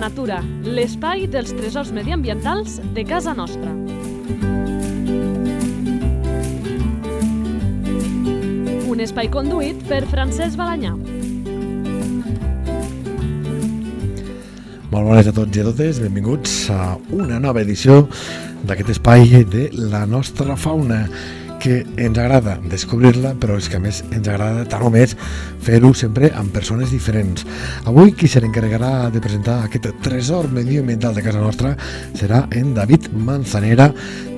natura, 0.00 0.40
l'espai 0.64 1.26
dels 1.28 1.52
tresors 1.52 1.90
mediambientals 1.92 2.78
de 2.96 3.04
casa 3.04 3.34
nostra. 3.36 3.74
Un 8.90 9.04
espai 9.04 9.28
conduït 9.32 9.84
per 9.90 10.00
Francesc 10.08 10.56
Balanyà. 10.58 10.94
Molt 14.90 15.06
bones 15.06 15.28
a 15.28 15.34
tots 15.36 15.54
i 15.54 15.62
a 15.62 15.68
totes, 15.68 16.00
benvinguts 16.02 16.56
a 16.72 16.96
una 17.14 17.38
nova 17.38 17.60
edició 17.62 18.06
d'aquest 18.64 18.96
espai 18.96 19.44
de 19.52 19.68
la 19.76 20.06
nostra 20.08 20.56
fauna 20.56 21.04
que 21.60 21.82
ens 22.00 22.16
agrada 22.16 22.56
descobrir-la, 22.72 23.34
però 23.36 23.60
és 23.60 23.68
que 23.68 23.76
a 23.76 23.84
més 23.84 24.00
ens 24.08 24.26
agrada 24.26 24.64
tant 24.72 24.86
o 24.88 24.90
més 24.90 25.12
fer-ho 25.60 25.92
sempre 25.94 26.30
amb 26.36 26.52
persones 26.54 26.90
diferents. 26.92 27.44
Avui 27.88 28.14
qui 28.16 28.28
se 28.28 28.40
n'encarregarà 28.42 29.10
de 29.12 29.20
presentar 29.22 29.60
aquest 29.64 29.90
tresor 30.04 30.50
medioambiental 30.52 31.14
de 31.14 31.24
casa 31.24 31.40
nostra 31.42 31.74
serà 32.16 32.44
en 32.56 32.74
David 32.74 33.10
Manzanera, 33.12 33.90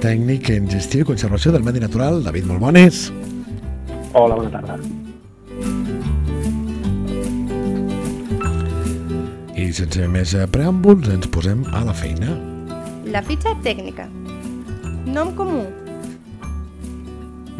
tècnic 0.02 0.50
en 0.54 0.70
gestió 0.70 1.02
i 1.02 1.10
conservació 1.12 1.52
del 1.54 1.64
medi 1.66 1.82
natural. 1.82 2.22
David, 2.26 2.48
molt 2.50 2.62
bones. 2.62 3.04
Hola, 4.12 4.36
bona 4.36 4.50
tarda. 4.52 4.78
I 9.56 9.68
sense 9.72 10.08
més 10.10 10.34
preàmbuls 10.52 11.08
ens 11.12 11.28
posem 11.32 11.62
a 11.72 11.84
la 11.86 11.94
feina. 11.96 12.34
La 13.12 13.22
fitxa 13.24 13.54
tècnica. 13.64 14.08
Nom 15.06 15.32
comú. 15.38 15.62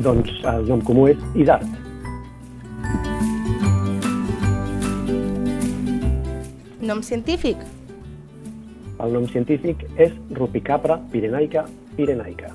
Doncs 0.03 0.43
el 0.49 0.67
nom 0.69 0.83
comú 0.85 1.09
és 1.13 1.23
Isart. 1.39 1.82
Nom 6.83 6.99
científic. 7.01 7.61
El 8.99 9.13
nom 9.15 9.29
científic 9.31 9.85
és 10.03 10.17
Rupicapra 10.35 10.97
pirenaica 11.13 11.63
pirenaica. 11.95 12.51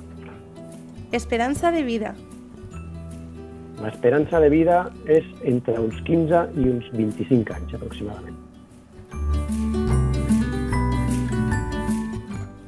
Esperança 1.16 1.70
de 1.72 1.80
vida. 1.86 2.10
L'esperança 3.80 4.42
de 4.44 4.50
vida 4.52 4.82
és 5.08 5.24
entre 5.48 5.78
uns 5.80 6.02
15 6.04 6.44
i 6.60 6.68
uns 6.74 6.92
25 6.92 7.56
anys 7.56 7.72
aproximadament. 7.80 8.36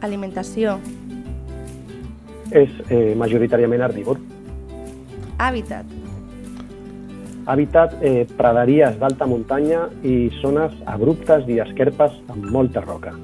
Alimentació. 0.01 0.79
És 2.57 2.73
eh, 2.89 3.13
majoritàriament 3.21 3.85
herbívor. 3.85 4.25
Hàbitat. 5.37 6.00
Hàbitat 7.51 7.97
eh, 8.07 8.29
praderies 8.39 8.95
d'alta 9.01 9.27
muntanya 9.27 9.89
i 10.07 10.31
zones 10.39 10.77
abruptes 10.87 11.49
i 11.51 11.59
esquerpes 11.65 12.15
amb 12.31 12.47
molta 12.55 12.85
roca. 12.85 13.17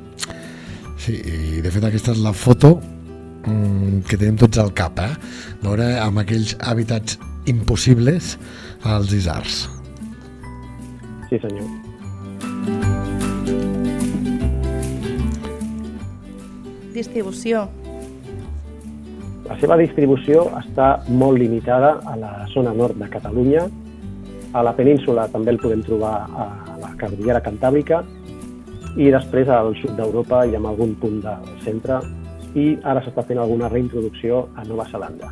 Sí, 0.99 1.15
i 1.15 1.63
de 1.63 1.71
fet 1.71 1.87
aquesta 1.87 2.11
és 2.17 2.23
la 2.25 2.33
foto 2.35 2.73
mm, 3.47 4.03
que 4.09 4.19
tenim 4.19 4.41
tots 4.41 4.59
al 4.59 4.73
cap, 4.75 4.99
eh? 4.99 5.13
Veure 5.63 5.93
amb 6.03 6.19
aquells 6.25 6.57
hàbitats 6.59 7.21
impossibles 7.47 8.35
als 8.83 9.15
isars. 9.15 9.63
Sí, 11.31 11.39
senyor. 11.39 11.71
Distribució. 16.97 17.67
La 19.47 19.55
seva 19.61 19.77
distribució 19.79 20.49
està 20.59 20.97
molt 21.07 21.39
limitada 21.39 22.01
a 22.03 22.17
la 22.19 22.33
zona 22.51 22.73
nord 22.75 22.99
de 22.99 23.07
Catalunya. 23.13 23.67
A 24.57 24.63
la 24.65 24.73
península 24.77 25.27
també 25.33 25.53
el 25.53 25.59
podem 25.61 25.83
trobar 25.85 26.15
a 26.45 26.47
la 26.81 26.93
Cordillera 27.01 27.43
Cantàbrica 27.45 27.99
i 28.97 29.11
després 29.13 29.51
al 29.53 29.75
sud 29.83 29.93
d'Europa 29.99 30.45
i 30.49 30.55
en 30.57 30.65
algun 30.71 30.95
punt 31.03 31.19
del 31.27 31.51
centre 31.67 31.99
i 32.57 32.71
ara 32.93 33.03
s'està 33.05 33.25
fent 33.29 33.43
alguna 33.43 33.69
reintroducció 33.69 34.47
a 34.57 34.65
Nova 34.65 34.87
Zelanda. 34.93 35.29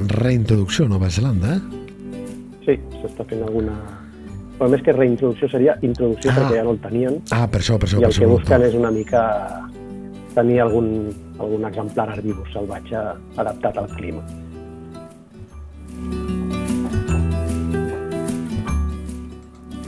Reintroducció 0.00 0.84
a 0.86 0.88
Nova 0.88 1.10
Zelanda, 1.10 1.56
eh? 1.56 1.60
Sí, 2.64 2.76
s'està 3.02 3.24
fent 3.28 3.42
alguna... 3.44 3.74
Però 4.60 4.68
més 4.68 4.82
que 4.84 4.92
reintroducció 4.92 5.48
seria 5.48 5.74
introducció 5.86 6.30
Ah. 6.32 6.36
perquè 6.36 6.56
ja 6.58 6.64
no 6.66 6.74
el 6.74 6.80
tenien 6.84 7.14
Ah, 7.32 7.46
per 7.48 7.60
això, 7.62 7.78
per 7.80 7.88
això. 7.88 7.96
i 7.98 8.00
per 8.02 8.08
el 8.08 8.12
això 8.12 8.20
que 8.20 8.26
busquen 8.32 8.62
és 8.62 8.74
una 8.74 8.90
mica 8.90 9.22
tenir 10.34 10.60
algun, 10.60 10.90
algun 11.40 11.64
exemplar 11.64 12.12
herbívor 12.14 12.48
salvatge 12.52 13.00
adaptat 13.40 13.78
al 13.80 13.88
clima. 13.96 14.22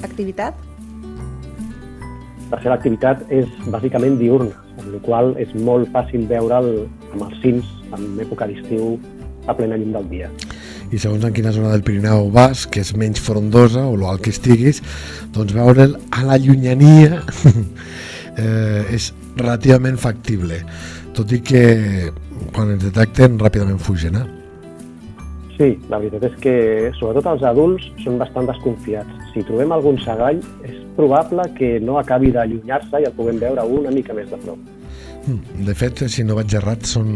Activitat. 0.03 0.57
La 2.53 2.61
seva 2.61 2.77
activitat 2.77 3.23
és 3.33 3.49
bàsicament 3.73 4.19
diurna, 4.21 4.57
amb 4.77 4.89
la 4.93 5.01
qual 5.05 5.33
és 5.41 5.53
molt 5.69 5.89
fàcil 5.95 6.27
veure'l 6.29 6.73
amb 7.13 7.29
els 7.29 7.39
cims 7.45 7.69
en 7.97 8.21
època 8.21 8.49
d'estiu 8.49 8.99
a 9.49 9.57
plena 9.57 9.79
llum 9.81 9.95
del 9.97 10.11
dia. 10.11 10.29
I 10.93 11.01
segons 11.01 11.25
en 11.25 11.33
quina 11.33 11.55
zona 11.57 11.71
del 11.73 11.85
Pirineu 11.87 12.29
vas, 12.35 12.67
que 12.69 12.83
és 12.85 12.93
menys 13.01 13.23
frondosa 13.25 13.87
o 13.89 13.97
l'alt 13.97 14.21
que 14.25 14.33
estiguis, 14.35 14.83
doncs 15.33 15.55
veure'l 15.57 15.97
a 16.13 16.27
la 16.29 16.37
llunyania 16.37 17.23
eh, 18.43 18.85
és 18.93 19.13
relativament 19.41 19.97
factible, 19.97 20.61
tot 21.17 21.33
i 21.33 21.41
que 21.45 21.63
quan 22.55 22.73
ens 22.75 22.85
detecten 22.85 23.39
ràpidament 23.41 23.81
fugen, 23.81 24.17
eh? 24.21 24.29
Sí, 25.59 25.69
la 25.93 25.99
veritat 26.01 26.25
és 26.31 26.37
que 26.43 26.55
sobretot 26.99 27.29
els 27.35 27.43
adults 27.47 27.85
són 28.03 28.17
bastant 28.19 28.49
desconfiats. 28.49 29.19
Si 29.35 29.45
trobem 29.47 29.73
algun 29.75 29.99
segall, 30.03 30.41
és 30.67 30.79
probable 30.97 31.45
que 31.59 31.77
no 31.85 31.99
acabi 32.01 32.33
d'allunyar-se 32.35 33.03
i 33.03 33.09
el 33.09 33.15
puguem 33.17 33.39
veure 33.43 33.65
una 33.81 33.93
mica 33.95 34.17
més 34.17 34.31
de 34.33 34.41
prop. 34.43 34.59
Mm, 35.27 35.67
De 35.69 35.75
fet, 35.79 36.03
si 36.09 36.25
no 36.25 36.35
vaig 36.41 36.57
errat, 36.59 36.89
són 36.89 37.13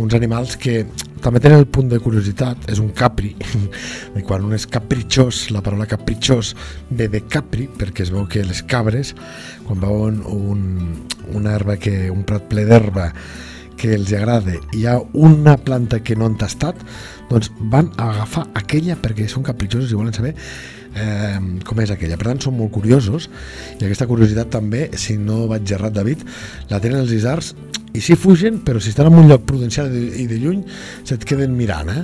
uns 0.00 0.14
animals 0.16 0.56
que 0.60 0.82
també 1.24 1.40
tenen 1.40 1.62
el 1.62 1.68
punt 1.70 1.88
de 1.88 2.00
curiositat, 2.02 2.66
és 2.72 2.80
un 2.82 2.90
capri, 2.96 3.32
i 4.18 4.24
quan 4.26 4.44
un 4.44 4.54
és 4.56 4.66
capritxós, 4.68 5.46
la 5.54 5.62
paraula 5.64 5.88
capritxós 5.88 6.52
ve 6.90 7.08
de 7.12 7.22
capri, 7.30 7.68
perquè 7.68 8.04
es 8.04 8.12
veu 8.12 8.26
que 8.30 8.44
les 8.44 8.62
cabres, 8.68 9.14
quan 9.64 9.80
veuen 9.80 10.20
un, 10.28 10.62
una 11.32 11.56
herba 11.56 11.78
que, 11.80 12.10
un 12.12 12.26
prat 12.28 12.48
ple 12.50 12.66
d'herba 12.68 13.10
que 13.80 13.94
els 13.96 14.12
agrada 14.14 14.54
i 14.54 14.60
hi 14.78 14.84
ha 14.86 15.00
una 15.18 15.56
planta 15.58 15.98
que 16.04 16.14
no 16.16 16.28
han 16.28 16.38
tastat, 16.38 16.78
doncs 17.30 17.50
van 17.72 17.90
a 17.96 18.10
agafar 18.12 18.46
aquella 18.60 18.96
perquè 19.00 19.26
són 19.30 19.46
capritxosos 19.46 19.90
i 19.90 19.98
volen 19.98 20.14
saber 20.14 20.34
eh, 20.36 21.38
com 21.66 21.80
és 21.82 21.92
aquella. 21.94 22.18
Per 22.20 22.28
tant, 22.28 22.42
són 22.44 22.58
molt 22.58 22.72
curiosos 22.74 23.28
i 23.78 23.82
aquesta 23.82 24.08
curiositat 24.10 24.52
també, 24.54 24.88
si 25.00 25.18
no 25.18 25.44
vaig 25.50 25.74
errat, 25.74 25.96
David, 25.96 26.24
la 26.70 26.80
tenen 26.82 27.02
els 27.02 27.14
isars 27.16 27.54
i 27.94 28.02
sí 28.02 28.16
fugen, 28.18 28.58
però 28.66 28.80
si 28.82 28.90
estan 28.90 29.06
en 29.12 29.20
un 29.22 29.28
lloc 29.30 29.44
prudencial 29.46 29.86
i 29.86 29.94
de, 29.94 30.22
i 30.24 30.26
de 30.26 30.38
lluny, 30.42 30.64
se't 31.06 31.24
queden 31.28 31.54
mirant, 31.54 31.90
eh? 31.94 32.02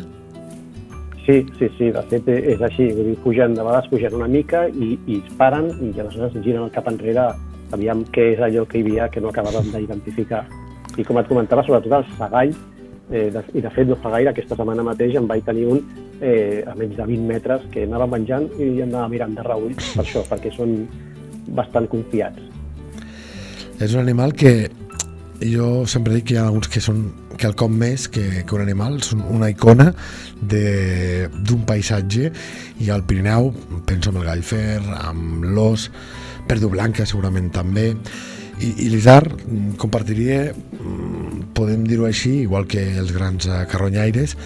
Sí, 1.27 1.43
sí, 1.59 1.69
sí, 1.77 1.91
de 1.95 2.03
fet 2.11 2.29
eh, 2.31 2.41
és 2.55 2.63
així. 2.63 2.89
Vull 2.95 3.11
dir, 3.11 3.17
fugen, 3.25 3.57
de 3.59 3.65
vegades 3.67 3.91
fugen 3.91 4.15
una 4.19 4.29
mica 4.31 4.65
i, 4.71 4.95
i 5.11 5.19
es 5.19 5.35
paren 5.39 5.69
i 5.83 5.91
aleshores 5.99 6.39
giren 6.45 6.65
el 6.69 6.73
cap 6.75 6.89
enrere 6.91 7.29
aviam 7.75 8.03
què 8.15 8.33
és 8.33 8.43
allò 8.43 8.65
que 8.67 8.81
hi 8.81 8.87
havia 8.87 9.09
que 9.11 9.23
no 9.23 9.31
acabàvem 9.31 9.71
d'identificar. 9.75 10.45
I 10.99 11.07
com 11.07 11.21
et 11.21 11.29
comentava, 11.31 11.63
sobretot 11.67 12.01
el 12.01 12.09
segall, 12.17 12.55
eh, 13.11 13.29
de, 13.35 13.45
i 13.55 13.63
de 13.63 13.75
fet 13.75 13.91
no 13.91 13.99
fa 14.03 14.15
gaire, 14.15 14.31
aquesta 14.33 14.59
setmana 14.59 14.87
mateix 14.87 15.19
en 15.19 15.29
vaig 15.31 15.45
tenir 15.47 15.69
un 15.75 15.83
eh, 16.21 16.63
a 16.67 16.75
menys 16.79 16.97
de 16.99 17.07
20 17.07 17.27
metres 17.31 17.67
que 17.75 17.87
anava 17.87 18.09
menjant 18.11 18.47
i 18.59 18.73
anava 18.87 19.09
mirant 19.13 19.35
de 19.39 19.47
reull 19.47 19.75
per 19.79 20.05
això, 20.05 20.23
perquè 20.31 20.55
són 20.55 20.85
bastant 21.55 21.91
confiats. 21.91 22.47
És 23.81 23.95
un 23.95 24.03
animal 24.03 24.35
que 24.37 24.71
jo 25.41 25.87
sempre 25.89 26.15
dic 26.15 26.31
que 26.31 26.35
hi 26.35 26.41
ha 26.41 26.47
alguns 26.49 26.69
que 26.69 26.83
són 26.85 27.05
que 27.41 27.49
el 27.49 27.55
com 27.57 27.73
més 27.73 28.07
que, 28.13 28.45
que 28.45 28.57
un 28.57 28.61
animal, 28.61 28.99
són 29.05 29.23
una 29.33 29.49
icona 29.49 29.89
d'un 30.41 31.63
paisatge 31.69 32.29
i 32.85 32.91
al 32.93 33.07
Pirineu, 33.09 33.49
penso 33.89 34.13
en 34.13 34.21
el 34.21 34.29
gallfer, 34.29 34.81
amb 34.99 35.47
l'os, 35.57 35.89
perdo 36.49 36.69
blanca 36.69 37.07
segurament 37.09 37.49
també, 37.55 37.95
i, 38.61 38.75
i 38.85 38.91
l'isar 38.93 39.23
mm, 39.25 39.77
compartiria, 39.81 40.51
mm, 40.53 41.51
podem 41.57 41.87
dir-ho 41.89 42.05
així, 42.09 42.43
igual 42.45 42.69
que 42.69 42.83
els 43.01 43.15
grans 43.17 43.49
eh, 43.49 43.63
carronyaires, 43.71 44.37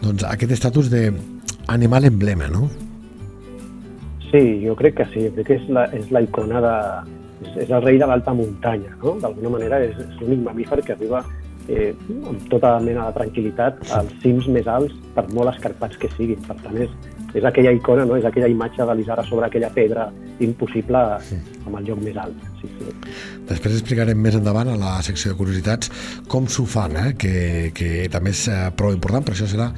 doncs 0.00 0.24
aquest 0.28 0.54
estatus 0.56 0.88
d'animal 0.92 2.08
emblema, 2.08 2.48
no? 2.48 2.70
Sí, 4.30 4.42
jo 4.64 4.74
crec 4.76 4.98
que 4.98 5.08
sí, 5.12 5.24
jo 5.26 5.36
crec 5.36 5.48
que 5.48 5.60
és 5.60 5.70
la, 5.72 5.88
és 5.96 6.10
la 6.14 6.24
icona 6.24 6.64
de... 6.64 6.74
És, 7.42 7.52
és 7.66 7.70
el 7.70 7.84
rei 7.84 8.00
de 8.00 8.08
l'alta 8.08 8.34
muntanya, 8.34 8.94
no? 9.02 9.18
D'alguna 9.22 9.54
manera 9.58 9.82
és, 9.84 9.94
és 9.98 10.16
l'únic 10.22 10.42
mamífer 10.46 10.80
que 10.84 10.96
arriba 10.96 11.22
eh, 11.68 11.92
amb 12.26 12.48
tota 12.50 12.78
mena 12.82 13.06
de 13.08 13.16
tranquil·litat 13.20 13.84
als 13.94 14.16
cims 14.22 14.48
més 14.52 14.66
alts, 14.70 14.96
per 15.14 15.26
molt 15.36 15.52
escarpats 15.52 16.00
que 16.00 16.10
siguin. 16.16 16.40
Per 16.48 16.56
tant, 16.62 16.76
és, 16.82 16.92
és 17.36 17.44
aquella 17.44 17.74
icona, 17.76 18.06
no? 18.08 18.16
és 18.18 18.26
aquella 18.26 18.48
imatge 18.50 18.86
de 18.88 18.96
l'Isara 18.96 19.24
sobre 19.28 19.46
aquella 19.46 19.70
pedra 19.74 20.08
impossible 20.44 21.04
amb 21.66 21.78
el 21.78 21.88
lloc 21.90 22.02
més 22.02 22.18
alt. 22.20 22.44
Sí, 22.60 22.70
sí. 22.78 22.92
Després 23.48 23.78
explicarem 23.78 24.18
més 24.20 24.36
endavant 24.38 24.72
a 24.72 24.76
la 24.80 24.96
secció 25.06 25.32
de 25.32 25.38
curiositats 25.38 25.92
com 26.28 26.48
s'ho 26.50 26.66
fan, 26.68 26.96
eh? 26.98 27.08
que, 27.20 27.34
que 27.76 28.06
també 28.12 28.34
és 28.34 28.46
eh, 28.50 28.60
prou 28.76 28.96
important, 28.96 29.24
però 29.24 29.36
això 29.36 29.48
serà 29.50 29.70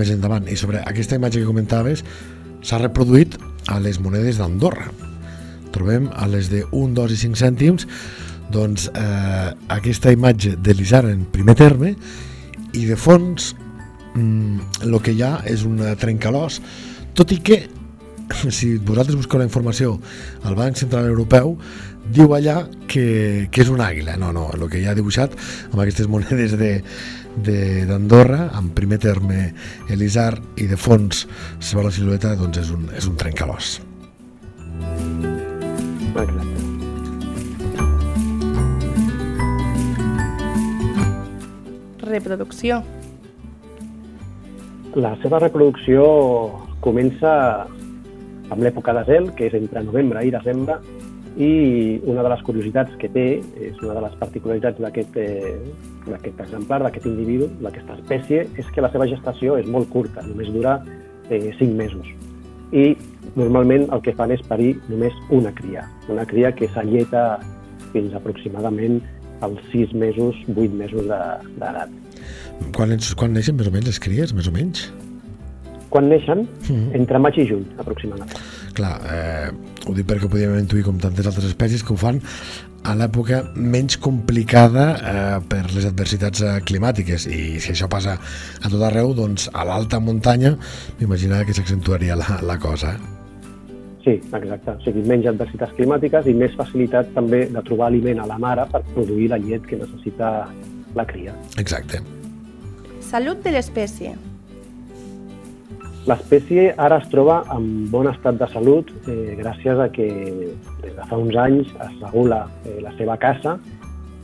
més 0.00 0.12
endavant. 0.14 0.48
I 0.48 0.58
sobre 0.60 0.82
aquesta 0.82 1.20
imatge 1.20 1.42
que 1.42 1.50
comentaves, 1.50 2.04
s'ha 2.64 2.80
reproduït 2.80 3.36
a 3.68 3.80
les 3.84 4.00
monedes 4.00 4.40
d'Andorra. 4.40 4.88
Trobem 5.74 6.08
a 6.14 6.28
les 6.30 6.50
de 6.52 6.64
1, 6.70 6.94
2 6.96 7.14
i 7.16 7.20
5 7.26 7.42
cèntims 7.42 7.88
doncs, 8.54 8.88
eh, 8.94 9.50
aquesta 9.74 10.12
imatge 10.12 10.54
de 10.60 10.74
l'Isar 10.76 11.04
en 11.10 11.24
primer 11.32 11.56
terme 11.58 11.94
i 12.74 12.84
de 12.86 12.96
fons 12.96 13.54
mm, 14.14 14.84
el 14.86 14.98
que 15.02 15.14
hi 15.14 15.24
ha 15.24 15.38
és 15.50 15.64
un 15.66 15.80
trencalós 16.00 16.60
tot 17.14 17.32
i 17.32 17.40
que 17.42 17.64
si 18.56 18.76
vosaltres 18.76 19.16
busqueu 19.16 19.40
la 19.42 19.48
informació 19.48 19.98
al 20.44 20.56
Banc 20.58 20.78
Central 20.80 21.08
Europeu 21.10 21.56
diu 22.04 22.34
allà 22.36 22.64
que, 22.88 23.48
que 23.50 23.62
és 23.64 23.70
una 23.72 23.88
àguila. 23.88 24.18
No, 24.20 24.32
no, 24.36 24.50
el 24.52 24.66
que 24.68 24.82
hi 24.82 24.88
ha 24.88 24.96
dibuixat 24.96 25.36
amb 25.70 25.80
aquestes 25.80 26.10
monedes 26.10 26.56
de 26.60 26.74
d'Andorra 27.34 28.44
en 28.54 28.68
primer 28.76 29.00
terme 29.02 29.48
Elisar 29.90 30.36
i 30.60 30.68
de 30.70 30.78
fons 30.78 31.24
se 31.58 31.74
veu 31.74 31.82
la 31.88 31.90
silueta 31.90 32.36
doncs 32.38 32.62
és 32.62 32.70
un, 32.70 32.86
és 32.94 33.10
un 33.10 33.18
trencalós 33.18 33.80
Reproducció. 42.04 42.82
La 44.94 45.16
seva 45.22 45.40
reproducció 45.42 46.04
comença 46.84 47.32
amb 47.64 48.60
l'època 48.62 48.94
de 48.94 49.02
zel, 49.08 49.30
que 49.34 49.48
és 49.48 49.56
entre 49.58 49.82
novembre 49.82 50.22
i 50.22 50.30
desembre, 50.30 50.78
i 51.34 51.98
una 52.06 52.22
de 52.22 52.30
les 52.30 52.44
curiositats 52.46 52.94
que 53.00 53.10
té, 53.10 53.26
és 53.58 53.80
una 53.82 53.96
de 53.96 54.04
les 54.04 54.14
particularitats 54.20 54.78
d'aquest 54.84 55.16
eh, 55.18 55.56
exemplar, 56.30 56.84
d'aquest 56.84 57.08
individu, 57.10 57.48
d'aquesta 57.64 57.98
espècie, 57.98 58.44
és 58.54 58.70
que 58.70 58.84
la 58.84 58.92
seva 58.94 59.08
gestació 59.10 59.58
és 59.58 59.66
molt 59.66 59.90
curta, 59.90 60.22
només 60.28 60.52
dura 60.54 60.78
eh, 61.30 61.50
5 61.58 61.74
mesos. 61.74 62.14
I 62.72 62.94
normalment 63.34 63.88
el 63.94 64.02
que 64.04 64.14
fan 64.16 64.32
és 64.34 64.42
parir 64.48 64.74
només 64.88 65.14
una 65.34 65.52
cria, 65.54 65.84
una 66.08 66.24
cria 66.28 66.52
que 66.54 66.68
s'alleta 66.74 67.40
fins 67.92 68.14
aproximadament 68.14 69.00
als 69.44 69.60
6 69.72 69.94
mesos, 69.98 70.36
8 70.54 70.70
mesos 70.78 71.08
d'edat. 71.08 71.90
Quan, 72.74 72.94
quan 73.18 73.34
neixen 73.34 73.58
més 73.58 73.68
o 73.68 73.74
menys 73.74 73.90
les 73.90 74.00
cries, 74.00 74.32
més 74.36 74.48
o 74.48 74.54
menys? 74.54 74.86
Quan 75.94 76.08
neixen? 76.10 76.40
Mm 76.42 76.74
-hmm. 76.74 76.94
Entre 76.98 77.18
maig 77.22 77.36
i 77.38 77.46
juny, 77.46 77.64
aproximadament. 77.78 78.34
Clar, 78.74 78.98
eh, 79.06 79.48
ho 79.86 79.92
dic 79.94 80.06
perquè 80.10 80.28
podíem 80.28 80.58
intuir 80.58 80.82
com 80.82 80.98
tantes 80.98 81.26
altres 81.26 81.46
espècies 81.46 81.84
que 81.84 81.92
ho 81.92 81.96
fan 81.96 82.18
a 82.84 82.94
l'època 82.98 83.44
menys 83.54 83.96
complicada 83.96 84.84
eh, 84.96 85.38
per 85.48 85.62
les 85.72 85.86
adversitats 85.86 86.42
eh, 86.42 86.60
climàtiques 86.68 87.26
i 87.26 87.60
si 87.60 87.72
això 87.72 87.88
passa 87.88 88.18
a 88.60 88.68
tot 88.68 88.82
arreu, 88.82 89.14
doncs 89.14 89.48
a 89.52 89.64
l'alta 89.64 90.00
muntanya 90.00 90.56
m'imaginava 90.98 91.44
que 91.44 91.54
s'accentuaria 91.54 92.16
la, 92.16 92.40
la 92.42 92.58
cosa. 92.58 92.92
Eh? 92.92 92.98
Sí, 94.04 94.18
exacte. 94.36 94.70
O 94.70 94.80
sigui, 94.84 95.06
menys 95.08 95.30
adversitats 95.30 95.72
climàtiques 95.78 96.26
i 96.26 96.34
més 96.34 96.52
facilitat 96.58 97.14
també 97.14 97.46
de 97.46 97.62
trobar 97.62 97.86
aliment 97.86 98.20
a 98.20 98.26
la 98.26 98.36
mare 98.38 98.66
per 98.72 98.82
produir 98.92 99.30
la 99.32 99.38
llet 99.38 99.64
que 99.64 99.76
necessita 99.80 100.50
la 100.94 101.06
cria. 101.06 101.32
Exacte. 101.56 102.02
Salut 103.00 103.40
de 103.44 103.56
l'espècie. 103.56 104.33
L'espècie 106.04 106.74
ara 106.76 106.98
es 107.00 107.06
troba 107.08 107.38
en 107.54 107.86
bon 107.88 108.04
estat 108.10 108.36
de 108.36 108.46
salut 108.52 108.90
eh, 109.08 109.36
gràcies 109.38 109.78
a 109.80 109.86
que 109.88 110.04
des 110.82 110.92
de 110.92 111.06
fa 111.08 111.16
uns 111.16 111.36
anys 111.40 111.70
es 111.80 111.94
regula 112.02 112.42
eh, 112.68 112.76
la 112.84 112.92
seva 112.98 113.16
caça 113.22 113.54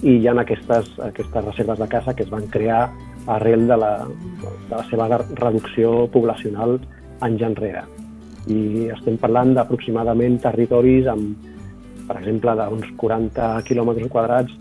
i 0.03 0.19
hi 0.19 0.29
ha 0.29 0.35
aquestes, 0.43 0.91
aquestes 1.07 1.47
reserves 1.47 1.81
de 1.81 1.89
caça 1.89 2.13
que 2.13 2.27
es 2.27 2.33
van 2.33 2.45
crear 2.53 2.83
arrel 3.33 3.65
de 3.69 3.81
la, 3.81 3.91
de 4.05 4.75
la 4.75 4.85
seva 4.91 5.09
reducció 5.41 6.07
poblacional 6.13 6.77
anys 7.25 7.49
enrere. 7.49 7.87
I 8.53 8.91
estem 8.93 9.17
parlant 9.21 9.55
d'aproximadament 9.57 10.37
territoris 10.45 11.09
amb, 11.09 11.49
per 12.09 12.19
exemple, 12.21 12.59
d'uns 12.61 12.93
40 13.01 13.53
quilòmetres 13.69 14.13
quadrats 14.13 14.53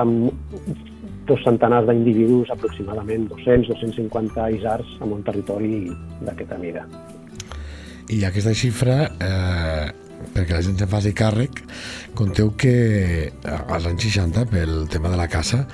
amb 0.00 0.32
dos 1.28 1.44
centenars 1.44 1.86
d'individus, 1.88 2.50
aproximadament 2.54 3.28
200-250 3.30 4.48
isars 4.56 4.98
en 5.04 5.14
un 5.14 5.22
territori 5.22 5.86
d'aquesta 6.24 6.58
mida. 6.58 6.84
I 8.08 8.22
aquesta 8.24 8.54
xifra, 8.56 9.02
eh, 9.20 9.88
perquè 10.34 10.56
la 10.56 10.62
gent 10.64 10.78
se'n 10.80 10.90
faci 10.90 11.12
càrrec, 11.12 11.60
conteu 12.16 12.54
que 12.56 12.76
eh, 13.28 13.58
als 13.68 13.86
anys 13.90 14.08
60, 14.08 14.46
pel 14.48 14.86
tema 14.88 15.12
de 15.12 15.20
la 15.20 15.28
caça, 15.28 15.66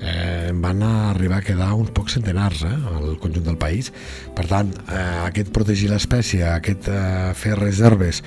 eh, 0.00 0.50
van 0.54 0.82
arribar 0.82 1.38
a 1.38 1.44
quedar 1.44 1.72
uns 1.74 1.92
pocs 1.96 2.18
centenars 2.18 2.64
eh, 2.64 2.72
al 2.72 3.16
conjunt 3.22 3.46
del 3.48 3.58
país. 3.60 3.92
Per 4.36 4.46
tant, 4.50 4.72
eh, 4.88 5.00
aquest 5.28 5.52
protegir 5.56 5.90
l'espècie, 5.92 6.44
aquest 6.52 6.88
eh, 6.92 7.32
fer 7.36 7.56
reserves 7.58 8.22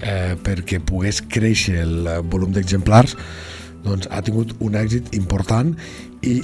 eh, 0.00 0.36
perquè 0.40 0.80
pogués 0.80 1.20
créixer 1.20 1.82
el 1.84 2.08
volum 2.32 2.52
d'exemplars, 2.56 3.16
doncs 3.86 4.08
ha 4.10 4.22
tingut 4.26 4.56
un 4.64 4.76
èxit 4.78 5.14
important 5.16 5.74
i 6.22 6.40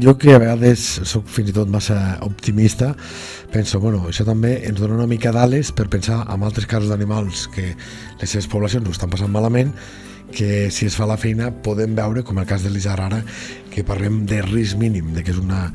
jo 0.00 0.16
que 0.18 0.34
a 0.34 0.40
vegades 0.42 0.82
sóc 1.06 1.28
fins 1.30 1.52
i 1.52 1.54
tot 1.54 1.68
massa 1.70 2.18
optimista 2.26 2.94
penso, 3.52 3.78
bueno, 3.78 4.00
això 4.08 4.26
també 4.26 4.56
ens 4.66 4.80
dona 4.80 4.96
una 4.96 5.10
mica 5.10 5.30
d'ales 5.34 5.70
per 5.72 5.86
pensar 5.92 6.24
en 6.32 6.42
altres 6.42 6.66
casos 6.66 6.90
d'animals 6.90 7.46
que 7.54 7.68
les 8.20 8.30
seves 8.30 8.48
poblacions 8.50 8.88
ho 8.88 8.96
estan 8.96 9.12
passant 9.12 9.30
malament 9.30 9.70
que 10.34 10.70
si 10.74 10.86
es 10.86 10.96
fa 10.98 11.06
la 11.06 11.18
feina 11.20 11.52
podem 11.62 11.94
veure, 11.94 12.24
com 12.26 12.40
el 12.42 12.48
cas 12.48 12.64
de 12.64 12.72
l'Isar 12.74 12.98
ara, 12.98 13.20
que 13.70 13.86
parlem 13.86 14.24
de 14.26 14.40
risc 14.42 14.80
mínim, 14.80 15.12
de 15.14 15.22
que 15.22 15.30
és 15.30 15.38
una, 15.38 15.68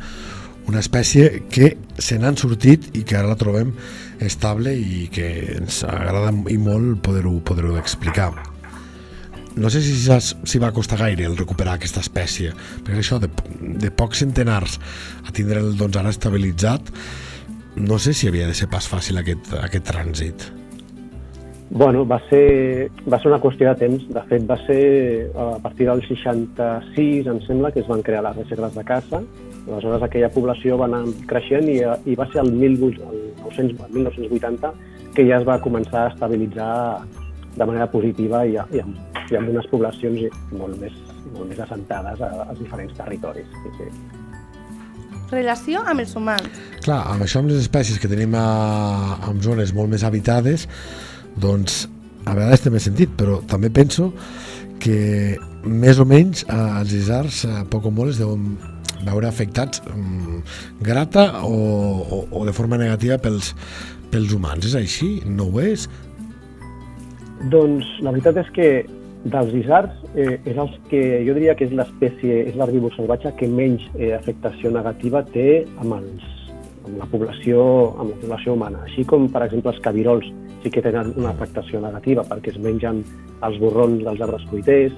una 0.68 0.84
espècie 0.84 1.46
que 1.50 1.72
se 1.98 2.20
n'han 2.20 2.38
sortit 2.38 2.92
i 2.98 3.06
que 3.08 3.18
ara 3.18 3.31
la 3.31 3.40
trobem 3.40 3.72
estable 4.20 4.76
i 4.76 5.08
que 5.14 5.30
ens 5.62 5.84
agrada 5.88 6.36
i 6.52 6.60
molt 6.60 7.00
poder-ho 7.06 7.40
poder, 7.40 7.66
-ho, 7.66 7.78
explicar. 7.80 8.34
No 9.60 9.70
sé 9.70 9.82
si, 9.84 9.96
si 10.00 10.60
va 10.62 10.72
costar 10.72 11.00
gaire 11.02 11.26
el 11.28 11.36
recuperar 11.38 11.76
aquesta 11.76 12.00
espècie, 12.00 12.54
perquè 12.86 13.02
això 13.02 13.20
de, 13.20 13.28
de 13.60 13.92
pocs 13.92 14.24
centenars 14.24 14.78
a 15.28 15.34
tindre'l 15.36 15.74
doncs, 15.80 16.00
ara 16.00 16.14
estabilitzat, 16.16 16.94
no 17.76 18.00
sé 18.00 18.14
si 18.16 18.30
havia 18.30 18.48
de 18.48 18.56
ser 18.56 18.70
pas 18.72 18.88
fàcil 18.88 19.20
aquest, 19.20 19.52
aquest 19.60 19.86
trànsit. 19.92 20.48
Bueno, 21.70 22.02
va 22.08 22.18
ser, 22.32 22.90
va 23.06 23.20
ser 23.22 23.30
una 23.30 23.42
qüestió 23.44 23.70
de 23.70 23.78
temps. 23.84 24.08
De 24.10 24.24
fet, 24.32 24.46
va 24.50 24.58
ser 24.64 25.30
a 25.38 25.60
partir 25.62 25.86
del 25.86 26.02
66, 26.08 27.28
em 27.30 27.42
sembla, 27.45 27.69
que 27.72 27.83
es 27.83 27.92
van 27.92 28.02
crear 28.02 28.24
les 28.26 28.40
reserves 28.42 28.74
de 28.74 28.83
caça. 28.88 29.22
Aleshores, 29.68 30.02
aquella 30.02 30.31
població 30.33 30.80
va 30.81 30.88
anar 30.90 31.04
creixent 31.30 31.69
i, 31.69 31.78
i 32.10 32.18
va 32.18 32.26
ser 32.31 32.42
el, 32.42 32.56
1900, 32.57 33.76
el 33.86 33.94
1980 34.00 34.74
que 35.14 35.28
ja 35.28 35.38
es 35.38 35.45
va 35.45 35.60
començar 35.62 36.07
a 36.07 36.14
estabilitzar 36.14 36.72
de 37.56 37.66
manera 37.66 37.90
positiva 37.92 38.45
i, 38.48 38.57
i, 38.57 38.81
amb, 38.81 39.19
i 39.31 39.38
amb 39.40 39.52
unes 39.54 39.68
poblacions 39.71 40.42
molt 40.56 40.80
més, 40.81 40.95
molt 41.36 41.50
més 41.52 41.62
assentades 41.66 42.24
als 42.26 42.59
diferents 42.62 42.95
territoris. 42.98 43.48
Sí, 43.64 43.76
sí. 43.78 43.90
Relació 45.30 45.83
amb 45.86 46.02
els 46.02 46.16
humans. 46.18 46.57
Clar, 46.81 47.04
amb 47.14 47.26
això 47.26 47.44
amb 47.44 47.52
les 47.52 47.62
espècies 47.62 48.02
que 48.02 48.09
tenim 48.09 48.33
a, 48.38 48.48
en 49.30 49.42
zones 49.45 49.76
molt 49.78 49.92
més 49.92 50.06
habitades, 50.07 50.66
doncs 51.38 51.83
a 52.26 52.33
vegades 52.33 52.66
té 52.66 52.74
més 52.74 52.88
sentit, 52.90 53.14
però 53.18 53.38
també 53.50 53.69
penso 53.74 54.09
que 54.81 55.38
més 55.66 56.00
o 56.00 56.06
menys 56.07 56.45
eh, 56.48 56.57
els 56.80 56.94
isars 56.95 57.44
a 57.45 57.64
poc 57.69 57.90
o 57.90 57.94
molt 57.94 58.16
es 58.16 58.21
deuen 58.21 58.56
veure 59.06 59.30
afectats 59.30 59.83
um, 59.94 60.42
grata 60.83 61.44
o, 61.48 61.56
o, 61.56 62.19
o 62.36 62.45
de 62.48 62.54
forma 62.56 62.80
negativa 62.80 63.19
pels, 63.21 63.54
pels 64.12 64.33
humans. 64.36 64.66
És 64.66 64.76
així? 64.80 65.19
No 65.28 65.50
ho 65.52 65.62
és? 65.64 65.88
Doncs 67.52 67.88
la 68.04 68.12
veritat 68.16 68.42
és 68.42 68.50
que 68.56 68.69
dels 69.26 69.54
isars 69.54 69.92
eh, 70.16 70.40
és 70.47 70.57
els 70.57 70.76
que 70.90 71.02
jo 71.28 71.35
diria 71.35 71.56
que 71.57 71.68
és 71.68 71.73
l'espècie, 71.76 72.44
és 72.47 72.56
l'herbívor 72.56 72.94
salvatge 72.95 73.33
que 73.40 73.49
menys 73.52 73.83
eh, 73.97 74.14
afectació 74.16 74.71
negativa 74.71 75.23
té 75.33 75.66
amb, 75.81 75.97
els, 75.97 76.30
amb, 76.85 76.95
la 77.02 77.07
població, 77.11 77.66
amb 77.99 78.14
la 78.14 78.21
població 78.21 78.56
humana. 78.56 78.85
Així 78.88 79.04
com, 79.07 79.28
per 79.31 79.44
exemple, 79.47 79.73
els 79.73 79.83
cabirols, 79.83 80.30
sí 80.64 80.71
que 80.71 80.83
tenen 80.83 81.14
una 81.19 81.33
afectació 81.33 81.81
negativa 81.83 82.23
perquè 82.28 82.54
es 82.54 82.61
mengen 82.64 83.04
els 83.44 83.59
borrons 83.59 84.04
dels 84.07 84.23
arbres 84.23 84.47
fruiters, 84.52 84.95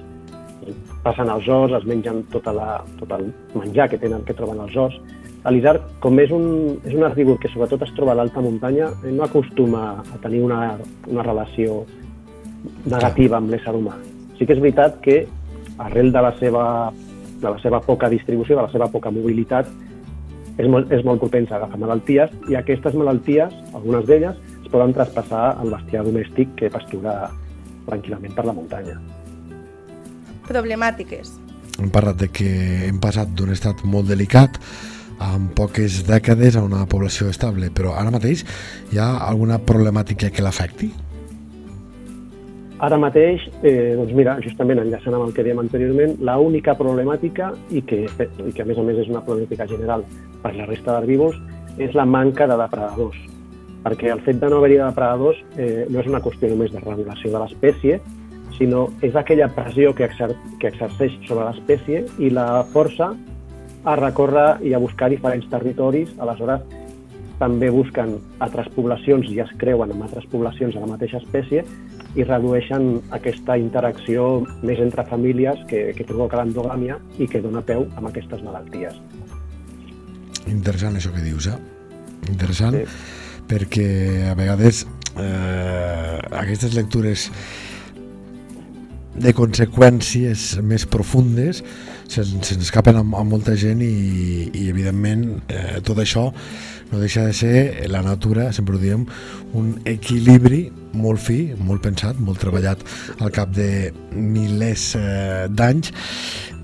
passen 1.02 1.30
als 1.30 1.48
horts, 1.50 1.74
es 1.80 1.88
mengen 1.90 2.22
tota 2.30 2.54
la, 2.54 2.68
tot 3.00 3.10
el 3.18 3.32
menjar 3.58 3.88
que 3.90 3.98
tenen 3.98 4.22
que 4.26 4.36
troben 4.38 4.62
als 4.62 4.76
horts. 4.78 5.00
L'isard, 5.50 5.82
com 5.98 6.20
és 6.22 6.30
un, 6.30 6.78
és 6.86 6.94
un 6.94 7.02
herbívor 7.02 7.40
que 7.42 7.50
sobretot 7.50 7.82
es 7.82 7.90
troba 7.96 8.14
a 8.14 8.20
l'alta 8.20 8.44
muntanya, 8.44 8.92
eh, 9.02 9.10
no 9.10 9.26
acostuma 9.26 9.98
a 9.98 10.22
tenir 10.22 10.44
una, 10.46 10.76
una 11.10 11.26
relació 11.26 11.82
negativa 12.86 13.42
amb 13.42 13.50
l'ésser 13.50 13.74
humà. 13.74 13.98
Sí 14.38 14.46
que 14.46 14.56
és 14.56 14.62
veritat 14.62 15.00
que 15.04 15.26
arrel 15.82 16.12
de 16.12 16.22
la 16.22 16.32
seva, 16.38 16.64
de 17.40 17.48
la 17.48 17.58
seva 17.62 17.80
poca 17.80 18.08
distribució, 18.12 18.56
de 18.56 18.66
la 18.66 18.72
seva 18.72 18.88
poca 18.92 19.10
mobilitat, 19.10 19.68
és 20.60 20.68
molt, 20.68 20.90
és 20.92 21.04
molt 21.04 21.20
propensa 21.22 21.56
a 21.56 21.62
agafar 21.62 21.80
malalties 21.80 22.32
i 22.52 22.56
aquestes 22.58 22.96
malalties, 22.98 23.54
algunes 23.72 24.04
d'elles, 24.08 24.40
poden 24.72 24.94
traspassar 24.96 25.58
el 25.62 25.70
bestiar 25.74 26.02
domèstic 26.06 26.56
que 26.56 26.72
pastura 26.72 27.28
tranquil·lament 27.86 28.34
per 28.36 28.46
la 28.48 28.56
muntanya. 28.56 28.96
Problemàtiques. 30.48 31.36
Hem 31.78 31.92
parlat 31.92 32.18
de 32.24 32.28
que 32.32 32.48
hem 32.88 32.98
passat 33.02 33.30
d'un 33.36 33.52
estat 33.52 33.84
molt 33.88 34.08
delicat 34.10 34.58
amb 35.22 35.52
poques 35.56 36.02
dècades 36.08 36.56
a 36.56 36.64
una 36.66 36.84
població 36.90 37.28
estable, 37.30 37.70
però 37.70 37.94
ara 37.98 38.12
mateix 38.14 38.42
hi 38.90 38.98
ha 38.98 39.12
alguna 39.28 39.60
problemàtica 39.62 40.32
que 40.34 40.44
l'afecti? 40.44 40.90
Ara 42.82 42.96
mateix, 42.98 43.44
eh, 43.62 43.94
doncs 43.94 44.10
mira, 44.18 44.32
justament 44.42 44.80
enllaçant 44.82 45.14
amb 45.14 45.28
el 45.28 45.34
que 45.36 45.44
dèiem 45.46 45.60
anteriorment, 45.62 46.16
l'única 46.26 46.74
problemàtica, 46.74 47.52
i 47.70 47.82
que, 47.86 48.08
i 48.10 48.50
que 48.50 48.64
a 48.64 48.66
més 48.66 48.78
a 48.78 48.82
més 48.82 48.98
és 48.98 49.10
una 49.12 49.22
problemàtica 49.22 49.68
general 49.70 50.02
per 50.42 50.50
la 50.56 50.66
resta 50.66 50.96
d'herbívors, 50.96 51.38
és 51.78 51.94
la 51.94 52.04
manca 52.04 52.48
de 52.50 52.56
depredadors. 52.58 53.20
Perquè 53.84 54.10
el 54.10 54.24
fet 54.26 54.40
de 54.42 54.50
no 54.50 54.58
haver-hi 54.58 54.80
depredadors 54.80 55.38
eh, 55.56 55.86
no 55.90 56.02
és 56.02 56.10
una 56.10 56.20
qüestió 56.24 56.50
només 56.50 56.74
de 56.74 56.82
regulació 56.82 57.30
de 57.30 57.44
l'espècie, 57.44 58.00
sinó 58.58 58.88
és 59.00 59.14
aquella 59.14 59.46
pressió 59.54 59.94
que, 59.94 60.10
exer 60.10 60.32
que 60.58 60.74
exerceix 60.74 61.14
sobre 61.28 61.46
l'espècie 61.46 62.02
i 62.18 62.34
la 62.34 62.64
força 62.74 63.12
a 63.84 63.94
recórrer 63.98 64.58
i 64.66 64.74
a 64.74 64.82
buscar 64.82 65.08
diferents 65.10 65.46
territoris. 65.50 66.10
Aleshores, 66.18 66.66
també 67.42 67.72
busquen 67.74 68.14
altres 68.44 68.68
poblacions 68.76 69.26
i 69.32 69.40
es 69.42 69.50
creuen 69.58 69.90
amb 69.90 70.06
altres 70.06 70.28
poblacions 70.30 70.76
de 70.76 70.82
la 70.82 70.90
mateixa 70.92 71.18
espècie 71.18 71.64
i 72.14 72.26
redueixen 72.28 73.00
aquesta 73.16 73.56
interacció 73.58 74.44
més 74.62 74.78
entre 74.84 75.04
famílies 75.10 75.64
que, 75.70 75.88
que 75.96 76.06
provoca 76.06 76.38
l'endogàmia 76.38 77.00
i 77.18 77.26
que 77.26 77.42
dona 77.42 77.64
peu 77.66 77.88
a 77.96 78.04
aquestes 78.12 78.44
malalties. 78.46 78.98
Interessant 80.52 80.98
això 80.98 81.10
que 81.14 81.24
dius, 81.24 81.48
eh? 81.50 81.58
Interessant, 82.30 82.78
sí. 82.78 83.42
perquè 83.50 83.88
a 84.30 84.36
vegades 84.38 84.84
eh, 85.18 86.18
aquestes 86.44 86.76
lectures 86.78 87.30
de 89.12 89.32
conseqüències 89.36 90.60
més 90.64 90.86
profundes 90.88 91.60
se'ns 92.12 92.48
se 92.48 92.56
escapen 92.60 92.96
a, 92.96 93.02
a 93.02 93.24
molta 93.24 93.56
gent 93.58 93.82
i, 93.84 94.48
i 94.52 94.68
evidentment 94.70 95.26
eh, 95.52 95.80
tot 95.84 96.00
això 96.00 96.30
no 96.92 97.00
deixa 97.00 97.24
de 97.24 97.32
ser 97.32 97.88
la 97.90 98.02
natura, 98.04 98.52
sempre 98.52 98.76
ho 98.76 98.80
diem, 98.80 99.06
un 99.56 99.74
equilibri 99.88 100.66
molt 100.92 101.22
fi, 101.24 101.38
molt 101.56 101.82
pensat, 101.84 102.20
molt 102.20 102.40
treballat 102.42 102.84
al 103.18 103.32
cap 103.32 103.52
de 103.56 103.90
milers 104.12 104.92
eh, 105.00 105.48
d'anys. 105.48 105.92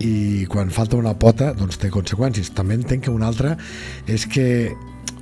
I 0.05 0.45
quan 0.53 0.69
falta 0.71 1.01
una 1.01 1.17
pota 1.19 1.55
doncs 1.57 1.81
té 1.81 1.91
conseqüències. 1.91 2.53
També 2.55 2.77
entenc 2.79 3.09
que 3.09 3.15
una 3.15 3.33
altra 3.33 3.57
és 4.07 4.29
que 4.31 4.47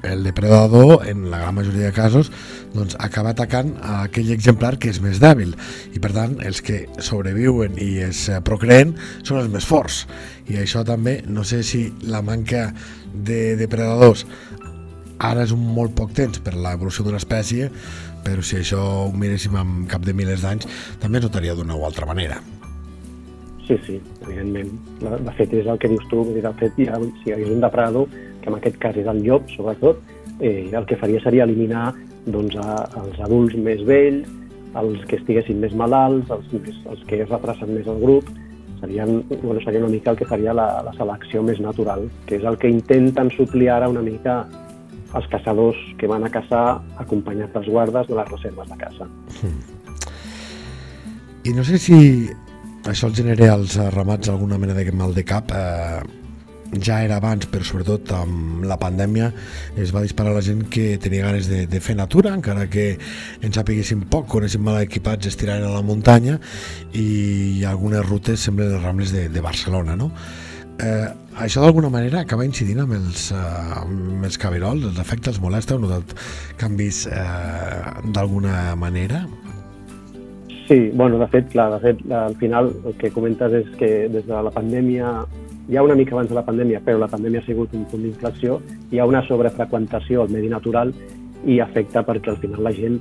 el 0.02 0.22
depredador, 0.22 1.06
en 1.08 1.30
la 1.30 1.38
gran 1.38 1.54
majoria 1.54 1.86
de 1.86 1.92
casos, 1.92 2.30
doncs, 2.74 2.96
acaba 3.00 3.32
atacant 3.32 3.72
a 3.82 4.02
aquell 4.04 4.30
exemplar 4.34 4.76
que 4.78 4.90
és 4.92 5.00
més 5.02 5.20
dèbil. 5.22 5.54
I 5.96 6.02
per 6.02 6.12
tant 6.16 6.36
els 6.44 6.62
que 6.64 6.84
sobreviuen 7.02 7.78
i 7.82 7.96
es 8.06 8.26
procreen 8.46 8.94
són 9.22 9.40
els 9.42 9.50
més 9.52 9.66
forts. 9.66 10.04
I 10.46 10.60
això 10.62 10.84
també, 10.86 11.20
no 11.26 11.44
sé 11.44 11.62
si 11.66 11.88
la 12.06 12.22
manca 12.22 12.68
de 13.16 13.56
depredadors 13.58 14.26
ara 15.18 15.46
és 15.46 15.54
un 15.54 15.62
molt 15.76 15.94
poc 15.96 16.12
temps 16.16 16.42
per 16.44 16.54
l'evolució 16.54 17.04
d'una 17.04 17.22
espècie 17.22 17.70
però 18.26 18.42
si 18.42 18.58
això 18.58 18.82
ho 19.06 19.12
miréssim 19.14 19.56
en 19.56 19.86
cap 19.90 20.04
de 20.04 20.12
milers 20.16 20.44
d'anys 20.44 20.68
també 21.00 21.22
notaria 21.22 21.54
d'una 21.54 21.76
o 21.76 21.86
altra 21.86 22.06
manera 22.06 22.42
Sí, 23.66 23.74
sí, 23.84 24.00
evidentment. 24.22 24.68
De 25.02 25.32
fet, 25.34 25.50
és 25.58 25.66
el 25.66 25.78
que 25.82 25.88
dius 25.90 26.04
tu, 26.06 26.20
de 26.30 26.52
fet, 26.60 26.76
ja, 26.78 27.00
si 27.18 27.30
hi 27.30 27.34
hagués 27.34 27.50
un 27.50 27.64
depredador, 27.64 28.06
que 28.40 28.52
en 28.52 28.58
aquest 28.60 28.76
cas 28.78 28.98
és 29.00 29.08
el 29.10 29.24
llop, 29.24 29.48
sobretot, 29.56 29.98
eh, 30.38 30.70
el 30.70 30.86
que 30.86 30.98
faria 31.00 31.18
seria 31.24 31.46
eliminar 31.48 31.88
doncs, 32.30 32.54
a, 32.62 32.76
els 33.02 33.18
adults 33.26 33.56
més 33.58 33.82
vells, 33.88 34.28
els 34.78 35.02
que 35.10 35.18
estiguessin 35.18 35.58
més 35.62 35.74
malalts, 35.74 36.30
els, 36.30 36.52
més, 36.52 36.78
els 36.92 37.02
que 37.10 37.24
es 37.24 37.32
retracen 37.32 37.72
més 37.74 37.88
al 37.90 37.98
grup, 37.98 38.30
serien, 38.80 39.18
bueno, 39.42 39.58
seria 39.64 39.82
una 39.82 39.90
mica 39.90 40.12
el 40.12 40.20
que 40.20 40.30
faria 40.30 40.54
la, 40.54 40.68
la 40.86 40.94
selecció 40.94 41.42
més 41.42 41.58
natural, 41.64 42.06
que 42.28 42.38
és 42.38 42.46
el 42.46 42.60
que 42.62 42.70
intenten 42.70 43.32
suplir 43.34 43.72
ara 43.72 43.90
una 43.90 44.04
mica 44.04 44.44
els 45.14 45.28
caçadors 45.32 45.78
que 46.00 46.10
van 46.10 46.26
a 46.26 46.32
caçar 46.32 46.80
acompanyats 47.02 47.54
dels 47.54 47.70
guardes 47.70 48.08
de 48.08 48.18
les 48.18 48.28
reserves 48.32 48.68
de 48.72 48.78
caça. 48.80 49.08
I 51.46 51.54
no 51.54 51.62
sé 51.64 51.78
si 51.78 51.96
això 52.86 53.10
els 53.10 53.18
genera 53.18 53.52
als 53.54 53.76
ramats 53.94 54.28
alguna 54.28 54.58
mena 54.58 54.74
de 54.74 54.90
mal 54.92 55.14
de 55.14 55.24
cap. 55.26 55.52
Eh, 55.54 56.22
ja 56.82 56.98
era 57.04 57.16
abans, 57.20 57.46
però 57.50 57.64
sobretot 57.64 58.10
amb 58.16 58.64
la 58.66 58.78
pandèmia 58.80 59.30
es 59.78 59.92
va 59.94 60.02
disparar 60.02 60.34
la 60.34 60.42
gent 60.42 60.64
que 60.72 60.96
tenia 61.02 61.28
ganes 61.28 61.48
de, 61.50 61.64
de 61.70 61.80
fer 61.80 61.96
natura, 61.96 62.34
encara 62.34 62.66
que 62.70 62.88
ens 63.40 63.54
sapiguéssim 63.54 64.02
poc, 64.10 64.26
coneixem 64.32 64.64
mal 64.66 64.80
equipats, 64.82 65.30
es 65.30 65.38
tiraren 65.38 65.68
a 65.68 65.76
la 65.76 65.84
muntanya 65.86 66.40
i 66.92 67.62
algunes 67.68 68.04
rutes 68.06 68.42
semblen 68.42 68.74
les 68.74 68.82
Rambles 68.82 69.14
de, 69.14 69.28
de 69.30 69.44
Barcelona, 69.44 69.96
no? 69.96 70.10
Eh, 70.76 71.08
això 71.40 71.62
d'alguna 71.64 71.88
manera 71.88 72.20
acaba 72.20 72.44
incidint 72.44 72.82
amb 72.82 72.92
els, 72.92 73.30
eh, 73.32 73.80
amb 73.80 74.24
els 74.24 74.36
caberols, 74.36 74.84
els 74.84 75.00
efectes 75.00 75.40
molesta, 75.40 75.74
heu 75.74 75.80
notat 75.80 76.12
canvis 76.60 77.06
eh, 77.08 78.02
d'alguna 78.12 78.74
manera? 78.76 79.24
Sí, 80.68 80.90
bueno, 80.92 81.18
de 81.18 81.28
fet, 81.32 81.48
clar, 81.52 81.70
de 81.76 81.80
fet, 81.80 82.00
al 82.12 82.36
final 82.36 82.72
el 82.84 82.96
que 83.00 83.12
comentes 83.14 83.52
és 83.54 83.68
que 83.80 83.90
des 84.12 84.26
de 84.26 84.42
la 84.48 84.52
pandèmia, 84.52 85.12
ja 85.72 85.82
una 85.82 85.94
mica 85.94 86.16
abans 86.16 86.28
de 86.28 86.36
la 86.36 86.44
pandèmia, 86.44 86.82
però 86.84 86.98
la 86.98 87.08
pandèmia 87.08 87.40
ha 87.40 87.46
sigut 87.46 87.72
un 87.72 87.86
punt 87.88 88.02
d'inflexió, 88.02 88.60
hi 88.90 88.98
ha 88.98 89.06
una 89.06 89.22
sobrefreqüentació 89.28 90.22
al 90.22 90.34
medi 90.34 90.50
natural 90.50 90.92
i 91.46 91.60
afecta 91.60 92.02
perquè 92.04 92.34
al 92.34 92.40
final 92.42 92.66
la 92.66 92.74
gent 92.74 92.98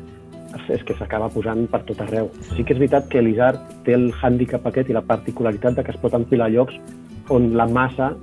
és 0.72 0.84
que 0.88 0.96
s'acaba 0.96 1.28
posant 1.34 1.66
per 1.68 1.82
tot 1.90 2.00
arreu. 2.06 2.30
Sí 2.54 2.64
que 2.64 2.76
és 2.76 2.80
veritat 2.80 3.10
que 3.12 3.22
l'Isar 3.22 3.56
té 3.84 3.98
el 3.98 4.12
hàndicap 4.14 4.64
aquest 4.70 4.90
i 4.90 4.96
la 4.96 5.04
particularitat 5.04 5.76
de 5.76 5.84
que 5.84 5.92
es 5.92 6.00
pot 6.00 6.14
enfilar 6.16 6.48
llocs 6.54 6.78
on 7.34 7.54
la 7.58 7.68
massa 7.68 8.14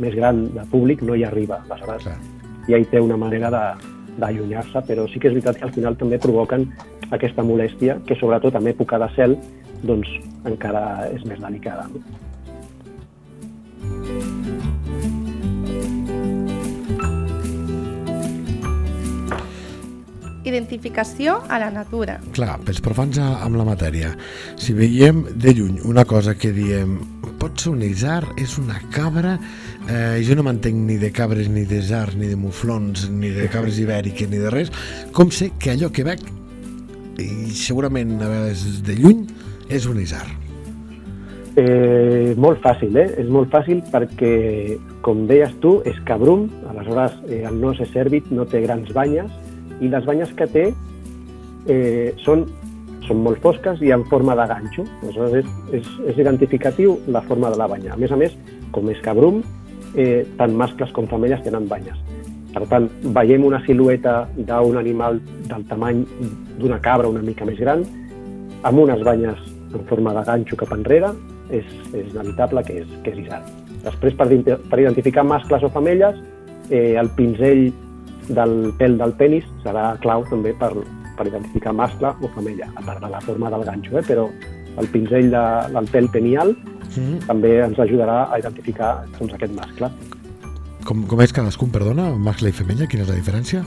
més 0.00 0.14
gran 0.16 0.46
de 0.54 0.64
públic 0.72 1.02
no 1.02 1.16
hi 1.16 1.24
arriba. 1.28 1.60
Aleshores, 1.68 2.06
ja. 2.08 2.16
ja 2.68 2.80
hi 2.80 2.88
té 2.90 3.00
una 3.00 3.18
manera 3.20 3.50
d'allunyar-se, 3.52 4.84
però 4.88 5.06
sí 5.08 5.20
que 5.20 5.28
és 5.30 5.36
veritat 5.36 5.60
que 5.60 5.68
al 5.68 5.74
final 5.76 5.96
també 6.00 6.20
provoquen 6.20 6.68
aquesta 7.10 7.44
molèstia, 7.44 7.98
que 8.06 8.16
sobretot 8.20 8.56
en 8.60 8.70
època 8.72 9.00
de 9.02 9.10
cel 9.16 9.36
doncs, 9.82 10.08
encara 10.48 11.10
és 11.10 11.24
més 11.28 11.40
delicada. 11.40 11.88
No? 11.92 12.00
Identificació 20.50 21.36
a 21.48 21.60
la 21.62 21.70
natura. 21.70 22.18
Clar, 22.34 22.56
pels 22.66 22.80
profans 22.82 23.20
amb 23.22 23.54
la 23.54 23.66
matèria, 23.68 24.10
si 24.58 24.74
veiem 24.74 25.22
de 25.30 25.54
lluny 25.54 25.78
una 25.86 26.02
cosa 26.08 26.34
que 26.34 26.50
diem 26.56 26.96
pot 27.40 27.62
ser 27.62 27.70
un 27.72 27.84
isar, 27.86 28.24
és 28.40 28.56
una 28.58 28.80
cabra, 28.92 29.36
eh, 29.86 30.18
jo 30.26 30.34
no 30.36 30.44
m'entenc 30.44 30.76
ni 30.88 30.98
de 31.00 31.12
cabres, 31.14 31.48
ni 31.48 31.62
de 31.70 31.80
zars, 31.86 32.16
ni 32.18 32.28
de 32.28 32.36
muflons, 32.36 33.06
ni 33.08 33.30
de 33.32 33.46
cabres 33.52 33.78
ibèriques, 33.80 34.28
ni 34.28 34.42
de 34.42 34.50
res, 34.52 34.72
com 35.16 35.30
sé 35.30 35.52
que 35.58 35.72
allò 35.72 35.88
que 35.94 36.04
veig, 36.04 36.26
i 37.20 37.54
segurament 37.54 38.18
a 38.18 38.28
vegades 38.28 38.82
de 38.84 38.98
lluny, 38.98 39.24
és 39.70 39.86
un 39.86 40.00
isar? 40.02 40.26
Eh, 41.60 42.34
molt 42.38 42.60
fàcil, 42.62 42.94
eh? 42.96 43.08
És 43.22 43.28
molt 43.32 43.50
fàcil 43.52 43.80
perquè, 43.90 44.76
com 45.04 45.24
deies 45.30 45.54
tu, 45.62 45.78
és 45.88 45.96
cabrum, 46.06 46.48
aleshores 46.70 47.16
eh, 47.28 47.42
el 47.48 47.56
nos 47.62 47.80
és 47.82 47.90
cèrvit, 47.94 48.28
no 48.34 48.46
té 48.48 48.62
grans 48.66 48.92
banyes, 48.96 49.32
i 49.80 49.88
les 49.88 50.06
banyes 50.06 50.32
que 50.36 50.46
té 50.50 50.66
eh, 51.68 52.12
són, 52.24 52.44
són 53.06 53.22
molt 53.24 53.40
fosques 53.44 53.80
i 53.84 53.92
en 53.94 54.04
forma 54.10 54.36
de 54.38 54.46
ganxo. 54.50 54.86
És, 55.08 55.18
és, 55.80 55.90
és 56.12 56.20
identificatiu 56.20 56.98
la 57.08 57.24
forma 57.26 57.50
de 57.52 57.60
la 57.60 57.68
banya. 57.70 57.94
A 57.94 58.00
més 58.00 58.12
a 58.12 58.18
més, 58.20 58.36
com 58.74 58.88
és 58.92 59.00
cabrum, 59.04 59.42
eh, 59.94 60.24
tant 60.38 60.54
mascles 60.56 60.92
com 60.96 61.08
femelles 61.10 61.42
tenen 61.46 61.68
banyes. 61.70 61.98
Per 62.50 62.64
tant, 62.66 62.88
veiem 63.14 63.44
una 63.46 63.60
silueta 63.64 64.24
d'un 64.36 64.78
animal 64.78 65.20
del 65.46 65.66
tamany 65.70 66.02
d'una 66.58 66.80
cabra 66.82 67.10
una 67.10 67.22
mica 67.22 67.46
més 67.46 67.60
gran, 67.62 67.84
amb 68.66 68.82
unes 68.82 69.04
banyes 69.06 69.38
en 69.70 69.84
forma 69.86 70.12
de 70.16 70.24
ganxo 70.26 70.58
cap 70.58 70.72
enrere, 70.74 71.12
és, 71.50 71.66
és 71.94 72.10
inevitable 72.10 72.64
que 72.66 72.80
és, 72.82 72.90
que 73.04 73.14
és 73.14 73.22
isar. 73.22 73.40
Després, 73.84 74.16
per, 74.18 74.26
per 74.70 74.80
identificar 74.82 75.24
mascles 75.24 75.62
o 75.64 75.70
femelles, 75.72 76.18
eh, 76.70 76.98
el 77.00 77.10
pinzell 77.16 77.70
del 78.36 78.54
pèl 78.78 78.96
del 79.00 79.14
penis 79.18 79.46
serà 79.64 79.92
clau 80.04 80.24
també 80.30 80.54
per, 80.60 80.72
per 81.18 81.26
identificar 81.28 81.74
mascle 81.76 82.14
o 82.20 82.30
femella, 82.36 82.70
a 82.76 82.86
part 82.86 83.02
de 83.02 83.10
la 83.12 83.20
forma 83.26 83.50
del 83.52 83.66
ganxo, 83.68 83.98
eh? 83.98 84.06
però 84.06 84.28
el 84.80 84.88
pinzell 84.94 85.30
de, 85.34 85.44
del 85.74 85.90
pèl 85.92 86.08
penial 86.14 86.54
mm. 86.54 87.26
també 87.26 87.58
ens 87.64 87.78
ajudarà 87.82 88.22
a 88.30 88.40
identificar 88.40 88.94
doncs, 89.18 89.36
aquest 89.36 89.54
mascle. 89.56 89.90
Com, 90.86 91.04
com 91.06 91.20
és 91.20 91.34
cadascun, 91.36 91.70
perdona, 91.74 92.10
mascle 92.16 92.50
i 92.50 92.56
femella? 92.56 92.88
Quina 92.88 93.04
és 93.04 93.12
la 93.12 93.18
diferència? 93.18 93.64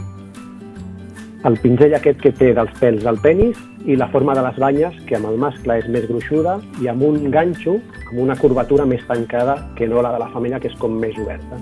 El 1.43 1.57
pinzell 1.59 1.91
aquest 1.97 2.21
que 2.23 2.31
té 2.31 2.53
dels 2.55 2.71
pèls 2.79 3.03
del 3.03 3.17
penis 3.23 3.59
i 3.83 3.97
la 3.99 4.07
forma 4.13 4.31
de 4.37 4.45
les 4.45 4.59
banyes, 4.63 4.95
que 5.09 5.17
amb 5.17 5.27
el 5.27 5.41
mascle 5.41 5.75
és 5.81 5.89
més 5.91 6.07
gruixuda 6.07 6.55
i 6.81 6.87
amb 6.87 7.03
un 7.03 7.27
ganxo, 7.33 7.75
amb 8.05 8.21
una 8.23 8.37
curvatura 8.39 8.87
més 8.87 9.03
tancada 9.09 9.57
que 9.77 9.89
no 9.91 10.01
la 10.01 10.13
de 10.15 10.23
la 10.23 10.31
femella, 10.31 10.61
que 10.63 10.71
és 10.71 10.79
com 10.79 10.95
més 11.03 11.19
oberta. 11.19 11.59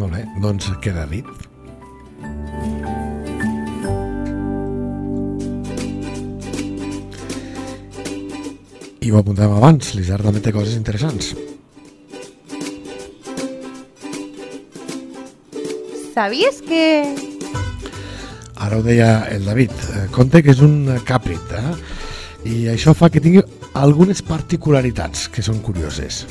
Molt 0.00 0.18
bé, 0.18 0.24
doncs 0.42 0.72
queda 0.82 1.06
dit. 1.10 1.30
I 9.10 9.12
ho 9.12 9.18
apuntàvem 9.18 9.56
abans, 9.58 9.88
l'Isard 9.98 10.22
també 10.22 10.38
té 10.38 10.52
coses 10.54 10.76
interessants. 10.78 11.32
Sabies 16.14 16.60
que... 16.62 16.84
Ara 18.62 18.78
ho 18.78 18.84
deia 18.86 19.08
el 19.34 19.48
David. 19.48 19.74
Eh, 19.96 20.04
Conte 20.14 20.44
que 20.46 20.54
és 20.54 20.62
un 20.62 20.92
càprit, 21.08 21.56
eh? 21.58 21.72
I 22.46 22.60
això 22.70 22.94
fa 22.94 23.10
que 23.10 23.18
tingui 23.24 23.42
algunes 23.74 24.22
particularitats 24.22 25.26
que 25.34 25.42
són 25.42 25.58
curioses. 25.66 26.22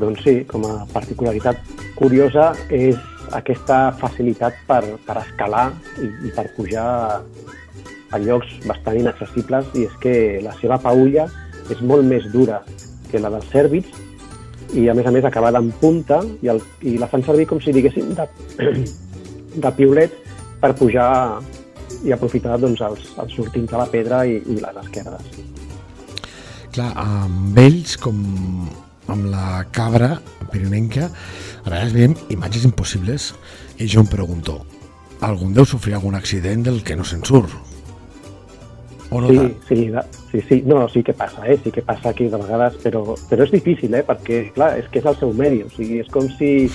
Doncs 0.00 0.24
sí, 0.24 0.38
com 0.48 0.64
a 0.64 0.86
particularitat 0.94 1.60
curiosa 2.00 2.54
és 2.72 2.96
aquesta 3.36 3.90
facilitat 4.00 4.56
per, 4.70 4.80
per 5.04 5.20
escalar 5.26 5.68
i, 6.00 6.08
i 6.24 6.32
per 6.32 6.48
pujar 6.56 6.88
a 8.10 8.18
llocs 8.18 8.52
bastant 8.66 8.98
inaccessibles 9.00 9.70
i 9.78 9.86
és 9.86 9.96
que 10.02 10.14
la 10.44 10.54
seva 10.60 10.80
paulla 10.82 11.28
és 11.70 11.82
molt 11.86 12.06
més 12.06 12.26
dura 12.32 12.60
que 13.10 13.20
la 13.22 13.30
dels 13.32 13.50
cèrvits 13.52 14.08
i 14.78 14.86
a 14.88 14.94
més 14.94 15.06
a 15.06 15.12
més 15.14 15.26
acabada 15.26 15.58
en 15.58 15.70
punta 15.80 16.20
i, 16.42 16.50
el, 16.52 16.60
i 16.86 16.96
la 16.98 17.08
fan 17.10 17.24
servir 17.26 17.46
com 17.50 17.60
si 17.62 17.74
diguéssim 17.74 18.12
de, 18.18 18.26
de 19.64 19.72
piolet 19.78 20.14
per 20.60 20.74
pujar 20.78 21.10
i 22.06 22.12
aprofitar 22.14 22.58
doncs, 22.60 22.82
els, 22.86 23.08
els 23.20 23.34
sortints 23.34 23.72
de 23.72 23.78
la 23.80 23.88
pedra 23.90 24.22
i, 24.26 24.38
i 24.46 24.60
les 24.62 24.78
esquerdes. 24.84 25.40
Clar, 26.70 26.92
amb 27.02 27.58
ells, 27.58 27.96
com 27.98 28.20
amb 29.10 29.26
la 29.32 29.64
cabra 29.74 30.14
pirinenca, 30.52 31.08
a 31.64 31.66
vegades 31.66 31.96
veiem 31.96 32.14
imatges 32.30 32.66
impossibles 32.68 33.32
i 33.82 33.88
jo 33.90 34.04
em 34.04 34.10
pregunto, 34.10 34.60
algun 35.26 35.52
deu 35.56 35.66
sofrir 35.66 35.98
algun 35.98 36.14
accident 36.14 36.62
del 36.68 36.84
que 36.86 36.96
no 36.96 37.06
se'n 37.06 37.26
surt? 37.26 37.50
O 39.10 39.20
no 39.20 39.28
sí, 39.28 39.36
tant? 39.36 39.54
sí, 39.68 39.88
de, 39.90 40.02
sí, 40.30 40.40
sí, 40.48 40.62
no, 40.66 40.88
sí 40.88 41.02
que 41.02 41.12
passa, 41.12 41.46
eh? 41.48 41.58
sí 41.62 41.70
que 41.70 41.82
passa 41.82 42.10
aquí 42.10 42.28
de 42.30 42.38
vegades, 42.38 42.76
però, 42.84 43.02
però 43.28 43.46
és 43.46 43.50
difícil, 43.50 43.94
eh? 43.98 44.04
perquè 44.06 44.44
clar, 44.54 44.76
és 44.78 44.86
que 44.90 45.02
és 45.02 45.08
el 45.10 45.16
seu 45.18 45.32
medi, 45.34 45.64
o 45.66 45.70
sigui, 45.74 45.98
és 46.04 46.10
com 46.14 46.28
si 46.38 46.68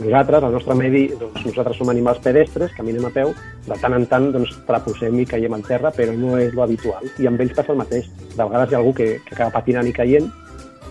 nosaltres, 0.00 0.42
el 0.42 0.52
nostre 0.52 0.74
medi, 0.74 1.02
doncs, 1.20 1.44
nosaltres 1.44 1.78
som 1.78 1.90
animals 1.92 2.20
pedestres, 2.24 2.72
caminem 2.76 3.06
a 3.06 3.12
peu, 3.14 3.32
de 3.66 3.78
tant 3.82 3.94
en 3.94 4.06
tant 4.10 4.30
doncs, 4.32 4.54
traposem 4.66 5.18
i 5.20 5.26
caiem 5.28 5.54
en 5.54 5.64
terra, 5.66 5.92
però 5.94 6.14
no 6.16 6.38
és 6.40 6.54
lo 6.56 6.64
habitual. 6.64 7.06
I 7.20 7.28
amb 7.28 7.40
ells 7.44 7.54
passa 7.56 7.74
el 7.74 7.80
mateix. 7.82 8.08
De 8.32 8.40
vegades 8.40 8.72
hi 8.72 8.76
ha 8.76 8.80
algú 8.80 8.94
que, 8.96 9.10
que 9.26 9.36
acaba 9.36 9.54
patinant 9.58 9.88
i 9.88 9.94
caient 9.94 10.30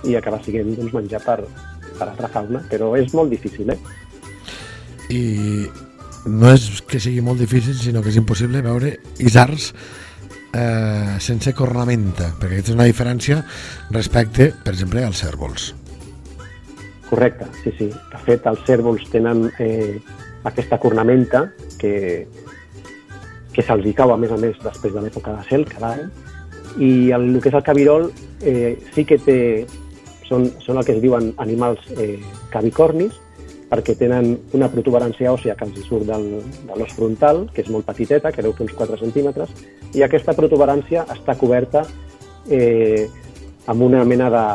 i 0.07 0.15
acaba 0.15 0.39
sent 0.45 0.75
doncs, 0.77 0.93
menjar 0.93 1.21
per, 1.25 1.41
per 1.97 2.07
altra 2.07 2.29
fauna, 2.31 2.63
però 2.71 2.93
és 2.99 3.13
molt 3.17 3.33
difícil, 3.33 3.73
eh? 3.73 3.79
I 5.09 5.23
no 6.29 6.53
és 6.53 6.69
que 6.85 7.01
sigui 7.01 7.23
molt 7.25 7.41
difícil, 7.41 7.73
sinó 7.75 8.03
que 8.05 8.13
és 8.13 8.19
impossible 8.21 8.61
veure 8.61 8.97
isars 9.25 9.73
eh, 10.53 11.17
sense 11.19 11.53
cornamenta, 11.57 12.33
perquè 12.39 12.57
aquesta 12.57 12.73
és 12.73 12.77
una 12.77 12.87
diferència 12.89 13.41
respecte, 13.91 14.51
per 14.63 14.73
exemple, 14.73 15.03
als 15.05 15.21
cèrvols. 15.23 15.73
Correcte, 17.09 17.47
sí, 17.63 17.73
sí. 17.77 17.89
De 17.89 18.21
fet, 18.25 18.45
els 18.49 18.61
cèrvols 18.67 19.07
tenen 19.09 19.47
eh, 19.57 19.97
aquesta 20.45 20.77
cornamenta 20.81 21.47
que, 21.81 22.27
que 23.53 23.65
se'ls 23.65 23.87
cau, 23.97 24.13
a 24.13 24.17
més 24.17 24.31
a 24.31 24.37
més, 24.37 24.57
després 24.63 24.93
de 24.93 25.05
l'època 25.05 25.33
de 25.37 25.47
cel, 25.49 25.65
cada 25.69 25.95
any, 25.95 26.09
i 26.77 26.91
el, 27.15 27.31
el 27.33 27.41
que 27.41 27.49
és 27.49 27.57
el 27.57 27.65
cabirol 27.65 28.11
eh, 28.45 28.77
sí 28.93 29.03
que 29.09 29.17
té, 29.25 29.39
són, 30.29 30.45
són 30.61 30.77
el 30.77 30.85
que 30.85 30.93
es 30.95 31.01
diuen 31.01 31.33
animals 31.41 31.81
eh, 31.97 32.19
cavicornis, 32.53 33.17
perquè 33.69 33.95
tenen 33.97 34.31
una 34.57 34.69
protuberància 34.71 35.31
òssia 35.33 35.55
que 35.55 35.67
els 35.67 35.79
surt 35.85 36.07
del, 36.09 36.27
de 36.65 36.77
l'os 36.77 36.93
frontal, 36.97 37.45
que 37.53 37.61
és 37.61 37.69
molt 37.69 37.85
petiteta, 37.85 38.31
que 38.33 38.45
deu 38.45 38.55
fer 38.57 38.65
uns 38.65 38.75
4 38.77 38.97
centímetres, 39.01 39.53
i 39.93 40.03
aquesta 40.05 40.33
protuberància 40.37 41.05
està 41.13 41.37
coberta 41.37 41.85
eh, 42.49 43.05
amb 43.69 43.85
una 43.85 44.01
mena 44.05 44.29
de, 44.33 44.45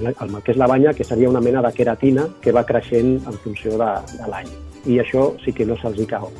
el 0.00 0.38
que 0.40 0.54
és 0.54 0.60
la 0.60 0.70
banya, 0.70 0.94
que 0.96 1.04
seria 1.04 1.28
una 1.28 1.44
mena 1.44 1.60
de 1.60 1.72
queratina 1.76 2.28
que 2.40 2.56
va 2.56 2.64
creixent 2.64 3.18
en 3.20 3.36
funció 3.44 3.76
de, 3.76 3.92
de 4.16 4.32
l'any. 4.32 4.48
I 4.88 4.98
això 5.04 5.32
sí 5.44 5.52
que 5.52 5.68
no 5.68 5.76
se'ls 5.78 6.00
hi 6.00 6.08
cau. 6.08 6.32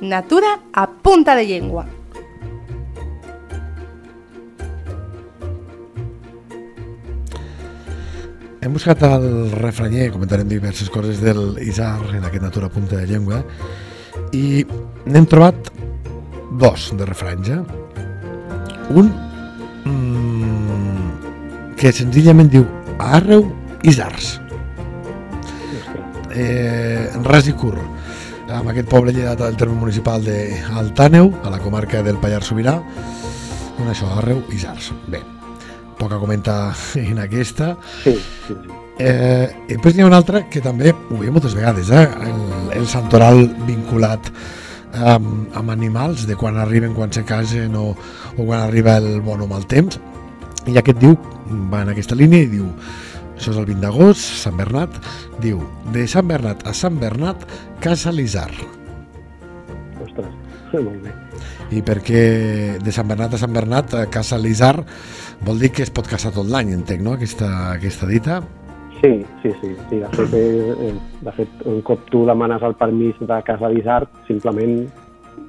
Natura 0.00 0.58
a 0.72 0.88
punta 0.88 1.34
de 1.36 1.44
llengua. 1.46 1.84
Hem 8.62 8.72
buscat 8.72 9.02
el 9.04 9.52
refranyer, 9.52 10.08
comentarem 10.12 10.48
diverses 10.48 10.88
coses 10.88 11.20
del 11.20 11.58
Isar 11.60 12.00
en 12.16 12.24
aquest 12.24 12.42
Natura 12.42 12.72
Punta 12.72 12.96
de 12.96 13.06
Llengua 13.12 13.42
i 14.32 14.64
n'hem 15.04 15.28
trobat 15.28 15.68
dos 16.56 16.88
de 16.96 17.04
refranys. 17.04 17.52
Eh? 17.52 17.60
Un 18.96 19.12
mmm, 19.84 21.76
que 21.76 21.92
senzillament 21.92 22.48
diu 22.48 22.64
Arreu 22.96 23.50
Isars. 23.84 24.38
Eh, 26.32 27.10
ras 27.20 27.52
i 27.52 27.52
curt 27.52 27.99
amb 28.54 28.70
aquest 28.72 28.88
poble 28.90 29.12
llegat 29.14 29.40
al 29.44 29.56
terme 29.58 29.76
municipal 29.78 30.24
d'Altàneu, 30.24 31.30
a 31.44 31.52
la 31.52 31.60
comarca 31.62 32.02
del 32.02 32.18
Pallars 32.20 32.50
Sobirà, 32.50 32.76
on 33.80 33.90
això, 33.90 34.08
Arreu 34.18 34.42
i 34.52 34.58
Sars. 34.60 34.90
Bé, 35.10 35.20
poc 35.98 36.12
a 36.12 36.20
comentar 36.20 36.74
en 37.00 37.20
aquesta. 37.22 37.74
Sí, 38.02 38.16
sí. 38.46 38.56
Eh, 39.00 39.46
i 39.68 39.72
després 39.72 39.96
n'hi 39.96 40.04
ha 40.04 40.08
una 40.10 40.18
altra 40.20 40.42
que 40.52 40.60
també 40.60 40.92
ho 40.92 41.16
veiem 41.16 41.32
moltes 41.32 41.54
vegades, 41.56 41.88
eh? 41.88 42.04
el, 42.26 42.40
el 42.76 42.88
santoral 42.90 43.46
vinculat 43.64 44.28
amb, 44.92 45.48
amb 45.56 45.72
animals, 45.72 46.26
de 46.28 46.36
quan 46.36 46.58
arriben, 46.60 46.92
quan 46.96 47.12
se 47.14 47.24
casen 47.24 47.76
o, 47.78 47.94
o 48.36 48.44
quan 48.44 48.60
arriba 48.60 48.98
el 49.00 49.22
bon 49.24 49.40
o 49.40 49.48
mal 49.48 49.64
temps. 49.70 50.00
I 50.68 50.76
aquest 50.76 51.00
diu, 51.00 51.14
va 51.72 51.86
en 51.86 51.94
aquesta 51.94 52.18
línia 52.18 52.44
i 52.44 52.50
diu 52.50 52.68
això 53.40 53.54
és 53.54 53.58
el 53.58 53.66
20 53.70 53.80
d'agost, 53.80 54.20
Sant 54.42 54.58
Bernat, 54.60 55.00
diu, 55.40 55.62
de 55.94 56.04
Sant 56.10 56.28
Bernat 56.28 56.66
a 56.68 56.74
Sant 56.76 57.00
Bernat, 57.00 57.46
Casa 57.80 58.12
Lizar. 58.12 58.50
Ostres, 60.04 60.30
molt 60.76 61.00
bé. 61.06 61.14
I 61.72 61.80
perquè 61.86 62.22
de 62.82 62.92
Sant 62.92 63.08
Bernat 63.08 63.34
a 63.34 63.40
Sant 63.40 63.54
Bernat, 63.56 63.96
a 63.96 64.06
Casa 64.12 64.36
Lizar, 64.38 64.74
vol 65.46 65.62
dir 65.62 65.72
que 65.72 65.86
es 65.86 65.92
pot 65.94 66.08
casar 66.10 66.34
tot 66.36 66.50
l'any, 66.52 66.74
entenc, 66.76 67.00
no?, 67.06 67.16
aquesta, 67.16 67.48
aquesta 67.78 68.10
dita. 68.10 68.42
Sí, 69.00 69.24
sí, 69.40 69.54
sí. 69.62 69.72
sí. 69.88 70.02
De, 70.02 70.08
fet, 70.12 70.36
eh, 70.36 70.92
de 71.24 71.32
fet, 71.38 71.62
un 71.70 71.80
cop 71.86 72.04
tu 72.12 72.26
demanes 72.28 72.60
el 72.66 72.76
permís 72.76 73.16
de 73.24 73.40
Casa 73.46 73.72
Lizard, 73.72 74.10
simplement 74.28 74.82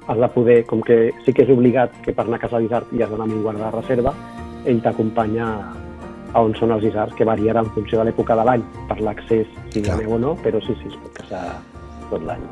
has 0.07 0.17
de 0.17 0.31
poder, 0.31 0.61
com 0.69 0.79
que 0.79 1.11
sí 1.25 1.35
que 1.35 1.43
és 1.43 1.51
obligat 1.51 1.91
que 2.05 2.15
per 2.15 2.23
anar 2.23 2.39
a 2.39 2.45
Casa 2.47 2.63
Lizard 2.63 2.95
hi 2.95 3.03
has 3.03 3.11
d'anar 3.11 3.27
amb 3.27 3.35
un 3.35 3.43
guarda 3.43 3.67
de 3.67 3.75
reserva, 3.81 4.15
ell 4.63 4.79
t'acompanya 4.79 5.51
on 6.39 6.53
són 6.59 6.71
els 6.75 6.85
isars, 6.87 7.13
que 7.17 7.27
variarà 7.27 7.63
en 7.65 7.71
funció 7.75 7.99
de 8.01 8.09
l'època 8.09 8.37
de 8.39 8.45
l'any, 8.47 8.67
per 8.89 8.99
l'accés, 9.03 9.49
si 9.71 9.81
hi 9.81 9.87
ha 9.87 9.95
Clar. 9.95 10.03
neu 10.03 10.15
o 10.17 10.21
no, 10.21 10.35
però 10.43 10.61
sí, 10.63 10.75
sí, 10.81 10.91
es 10.91 10.99
pot 11.03 11.17
casar 11.21 11.41
tot 12.11 12.23
l'any. 12.27 12.45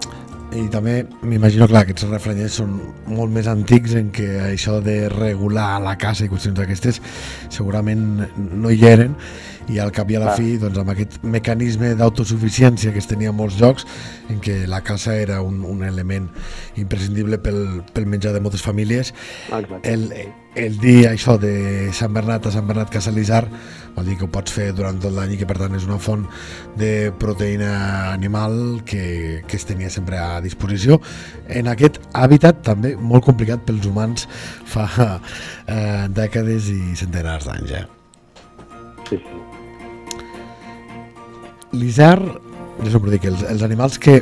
I 0.57 0.63
també 0.73 1.03
m'imagino, 1.21 1.67
clar, 1.69 1.83
que 1.85 1.93
aquests 1.93 2.09
refranyers 2.09 2.55
són 2.57 2.73
molt 3.13 3.29
més 3.33 3.47
antics 3.51 3.93
en 3.99 4.09
què 4.13 4.29
això 4.47 4.79
de 4.81 5.03
regular 5.13 5.75
la 5.83 5.93
casa 6.01 6.25
i 6.25 6.31
qüestions 6.31 6.57
d'aquestes 6.57 6.97
segurament 7.53 8.23
no 8.35 8.71
hi 8.73 8.81
eren 8.89 9.13
i 9.69 9.79
al 9.79 9.91
cap 9.95 10.09
i 10.09 10.17
a 10.17 10.23
la 10.23 10.33
fi, 10.37 10.57
doncs, 10.61 10.79
amb 10.81 10.93
aquest 10.93 11.19
mecanisme 11.23 11.93
d'autosuficiència 11.99 12.93
que 12.93 13.01
es 13.01 13.09
tenia 13.09 13.33
molts 13.35 13.59
llocs 13.61 13.85
en 14.29 14.41
què 14.43 14.63
la 14.69 14.81
casa 14.85 15.15
era 15.17 15.41
un, 15.45 15.61
un 15.67 15.83
element 15.85 16.29
imprescindible 16.81 17.39
pel, 17.43 17.81
pel 17.93 18.07
menjar 18.09 18.33
de 18.33 18.41
moltes 18.43 18.63
famílies 18.65 19.13
Exacte. 19.49 19.81
el, 19.89 20.07
el 20.59 20.79
dir 20.81 21.03
això 21.09 21.37
de 21.41 21.91
Sant 21.95 22.13
Bernat 22.15 22.47
a 22.49 22.53
Sant 22.53 22.65
Bernat 22.67 22.89
Casa 22.93 23.13
Lizar 23.13 23.43
vol 23.95 24.07
dir 24.09 24.17
que 24.17 24.25
ho 24.25 24.31
pots 24.33 24.53
fer 24.53 24.69
durant 24.75 24.97
tot 25.01 25.13
l'any 25.13 25.35
i 25.35 25.39
que 25.39 25.47
per 25.49 25.59
tant 25.61 25.75
és 25.77 25.85
una 25.87 25.99
font 26.01 26.25
de 26.79 27.11
proteïna 27.21 27.71
animal 28.13 28.81
que, 28.89 29.43
que 29.45 29.59
es 29.59 29.67
tenia 29.69 29.91
sempre 29.93 30.17
a 30.21 30.39
disposició 30.45 30.99
en 31.47 31.69
aquest 31.69 32.01
hàbitat 32.17 32.63
també 32.65 32.95
molt 32.97 33.27
complicat 33.27 33.65
pels 33.67 33.85
humans 33.89 34.27
fa 34.69 34.89
eh, 34.97 36.09
dècades 36.09 36.73
i 36.73 36.81
centenars 36.99 37.49
d'anys 37.49 37.77
eh? 37.83 37.85
Sí, 39.09 39.17
sí. 39.17 39.48
L'isar 41.73 42.17
jo 42.83 42.91
sempre 42.91 43.11
dic, 43.11 43.25
els, 43.29 43.43
els 43.43 43.63
animals 43.65 43.99
que 43.99 44.19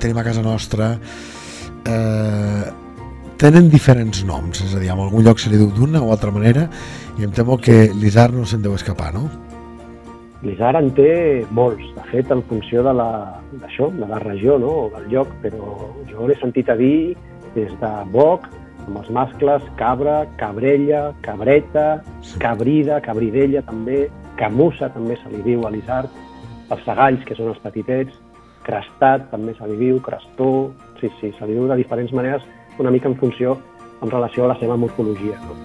tenim 0.00 0.18
a 0.20 0.24
casa 0.26 0.42
nostra 0.44 0.92
eh, 1.86 2.66
tenen 3.40 3.70
diferents 3.72 4.22
noms, 4.28 4.62
és 4.64 4.74
a 4.74 4.80
dir, 4.80 4.90
en 4.92 5.02
algun 5.02 5.24
lloc 5.26 5.40
se 5.42 5.50
li 5.52 5.60
diu 5.60 5.72
d'una 5.74 6.02
o 6.04 6.12
altra 6.14 6.32
manera 6.32 6.66
i 7.18 7.26
em 7.26 7.32
temo 7.34 7.58
que 7.58 7.86
l'isar 7.92 8.30
no 8.32 8.46
se'n 8.48 8.64
deu 8.64 8.76
escapar, 8.76 9.12
no? 9.16 9.26
L'Isar 10.44 10.74
en 10.78 10.90
té 10.94 11.44
molts, 11.56 11.86
de 11.96 12.02
fet, 12.10 12.28
en 12.30 12.42
funció 12.46 12.82
de 12.84 12.92
la, 12.94 13.08
d'això, 13.62 13.88
de 13.96 14.06
la 14.06 14.20
regió 14.22 14.58
no? 14.60 14.68
o 14.84 14.90
del 14.92 15.08
lloc, 15.14 15.32
però 15.42 15.72
jo 16.10 16.28
l'he 16.28 16.36
sentit 16.38 16.68
a 16.70 16.76
dir 16.78 17.16
des 17.56 17.72
de 17.80 17.92
boc, 18.12 18.44
amb 18.84 19.00
els 19.00 19.08
mascles, 19.16 19.64
cabra, 19.80 20.20
cabrella, 20.38 21.08
cabreta, 21.24 21.86
cabrida, 22.38 23.00
cabridella 23.02 23.64
també, 23.66 24.04
camussa 24.38 24.92
també 24.92 25.16
se 25.22 25.32
li 25.32 25.42
diu 25.48 25.64
a 25.66 25.72
l'isard, 25.72 26.12
els 26.70 26.82
segalls, 26.86 27.22
que 27.26 27.36
són 27.38 27.52
els 27.52 27.62
petitets, 27.62 28.18
crestat, 28.66 29.30
també 29.30 29.54
se 29.54 29.68
li 29.70 29.78
diu, 29.78 30.00
crestó, 30.02 30.50
sí, 31.00 31.10
sí, 31.20 31.32
se 31.38 31.46
li 31.46 31.54
diu 31.54 31.68
de 31.70 31.78
diferents 31.78 32.12
maneres, 32.16 32.44
una 32.78 32.90
mica 32.90 33.08
en 33.08 33.16
funció, 33.20 33.56
en 34.02 34.10
relació 34.10 34.44
a 34.44 34.52
la 34.52 34.58
seva 34.60 34.76
morfologia. 34.76 35.38
No? 35.46 35.56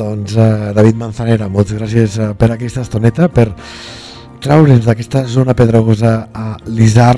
Doncs 0.00 0.36
eh, 0.38 0.72
David 0.74 0.96
Manzanera, 0.96 1.48
moltes 1.50 1.76
gràcies 1.78 2.16
eh, 2.18 2.30
per 2.38 2.52
aquesta 2.54 2.84
estoneta, 2.86 3.28
per 3.28 3.50
traure'ns 4.40 4.86
d'aquesta 4.86 5.26
zona 5.28 5.52
pedregosa 5.58 6.30
a 6.32 6.54
l'Isar, 6.70 7.16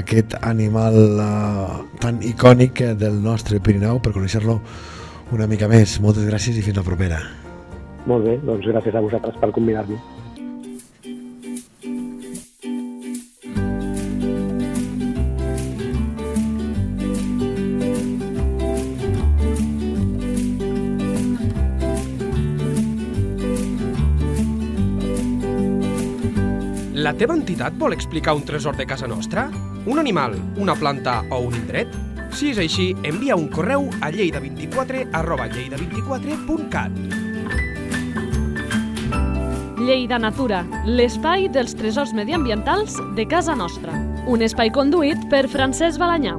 aquest 0.00 0.34
animal 0.40 0.96
eh, 0.96 1.82
tan 2.02 2.22
icònic 2.26 2.82
del 2.98 3.20
nostre 3.22 3.60
Pirineu, 3.62 4.00
per 4.02 4.16
conèixer-lo 4.16 4.58
una 5.36 5.46
mica 5.46 5.70
més. 5.70 6.00
Moltes 6.02 6.26
gràcies 6.26 6.58
i 6.58 6.64
fins 6.66 6.80
la 6.80 6.86
propera. 6.88 7.20
Molt 8.10 8.26
bé, 8.26 8.40
doncs 8.42 8.66
gràcies 8.66 8.96
a 8.96 9.04
vosaltres 9.04 9.36
per 9.38 9.52
convidar-me. 9.54 9.98
La 27.00 27.14
teva 27.16 27.32
entitat 27.38 27.78
vol 27.78 27.94
explicar 27.94 28.34
un 28.34 28.42
tresor 28.44 28.76
de 28.76 28.84
casa 28.90 29.06
nostra? 29.08 29.46
Un 29.86 30.02
animal, 30.02 30.34
una 30.58 30.74
planta 30.74 31.20
o 31.30 31.40
un 31.46 31.54
indret? 31.62 31.94
Si 32.34 32.50
és 32.50 32.60
així, 32.60 32.90
envia 33.06 33.38
un 33.38 33.48
correu 33.54 33.88
a 34.02 34.10
lleida24 34.12 35.08
arroba 35.22 35.48
lleida24.cat. 35.48 37.19
Lleida 39.90 40.20
Natura, 40.22 40.60
l'espai 40.86 41.48
dels 41.50 41.72
tresors 41.74 42.12
mediambientals 42.14 42.94
de 43.16 43.24
casa 43.26 43.56
nostra. 43.58 43.96
Un 44.30 44.46
espai 44.46 44.70
conduït 44.70 45.26
per 45.32 45.48
Francesc 45.50 45.98
Balanyà. 45.98 46.36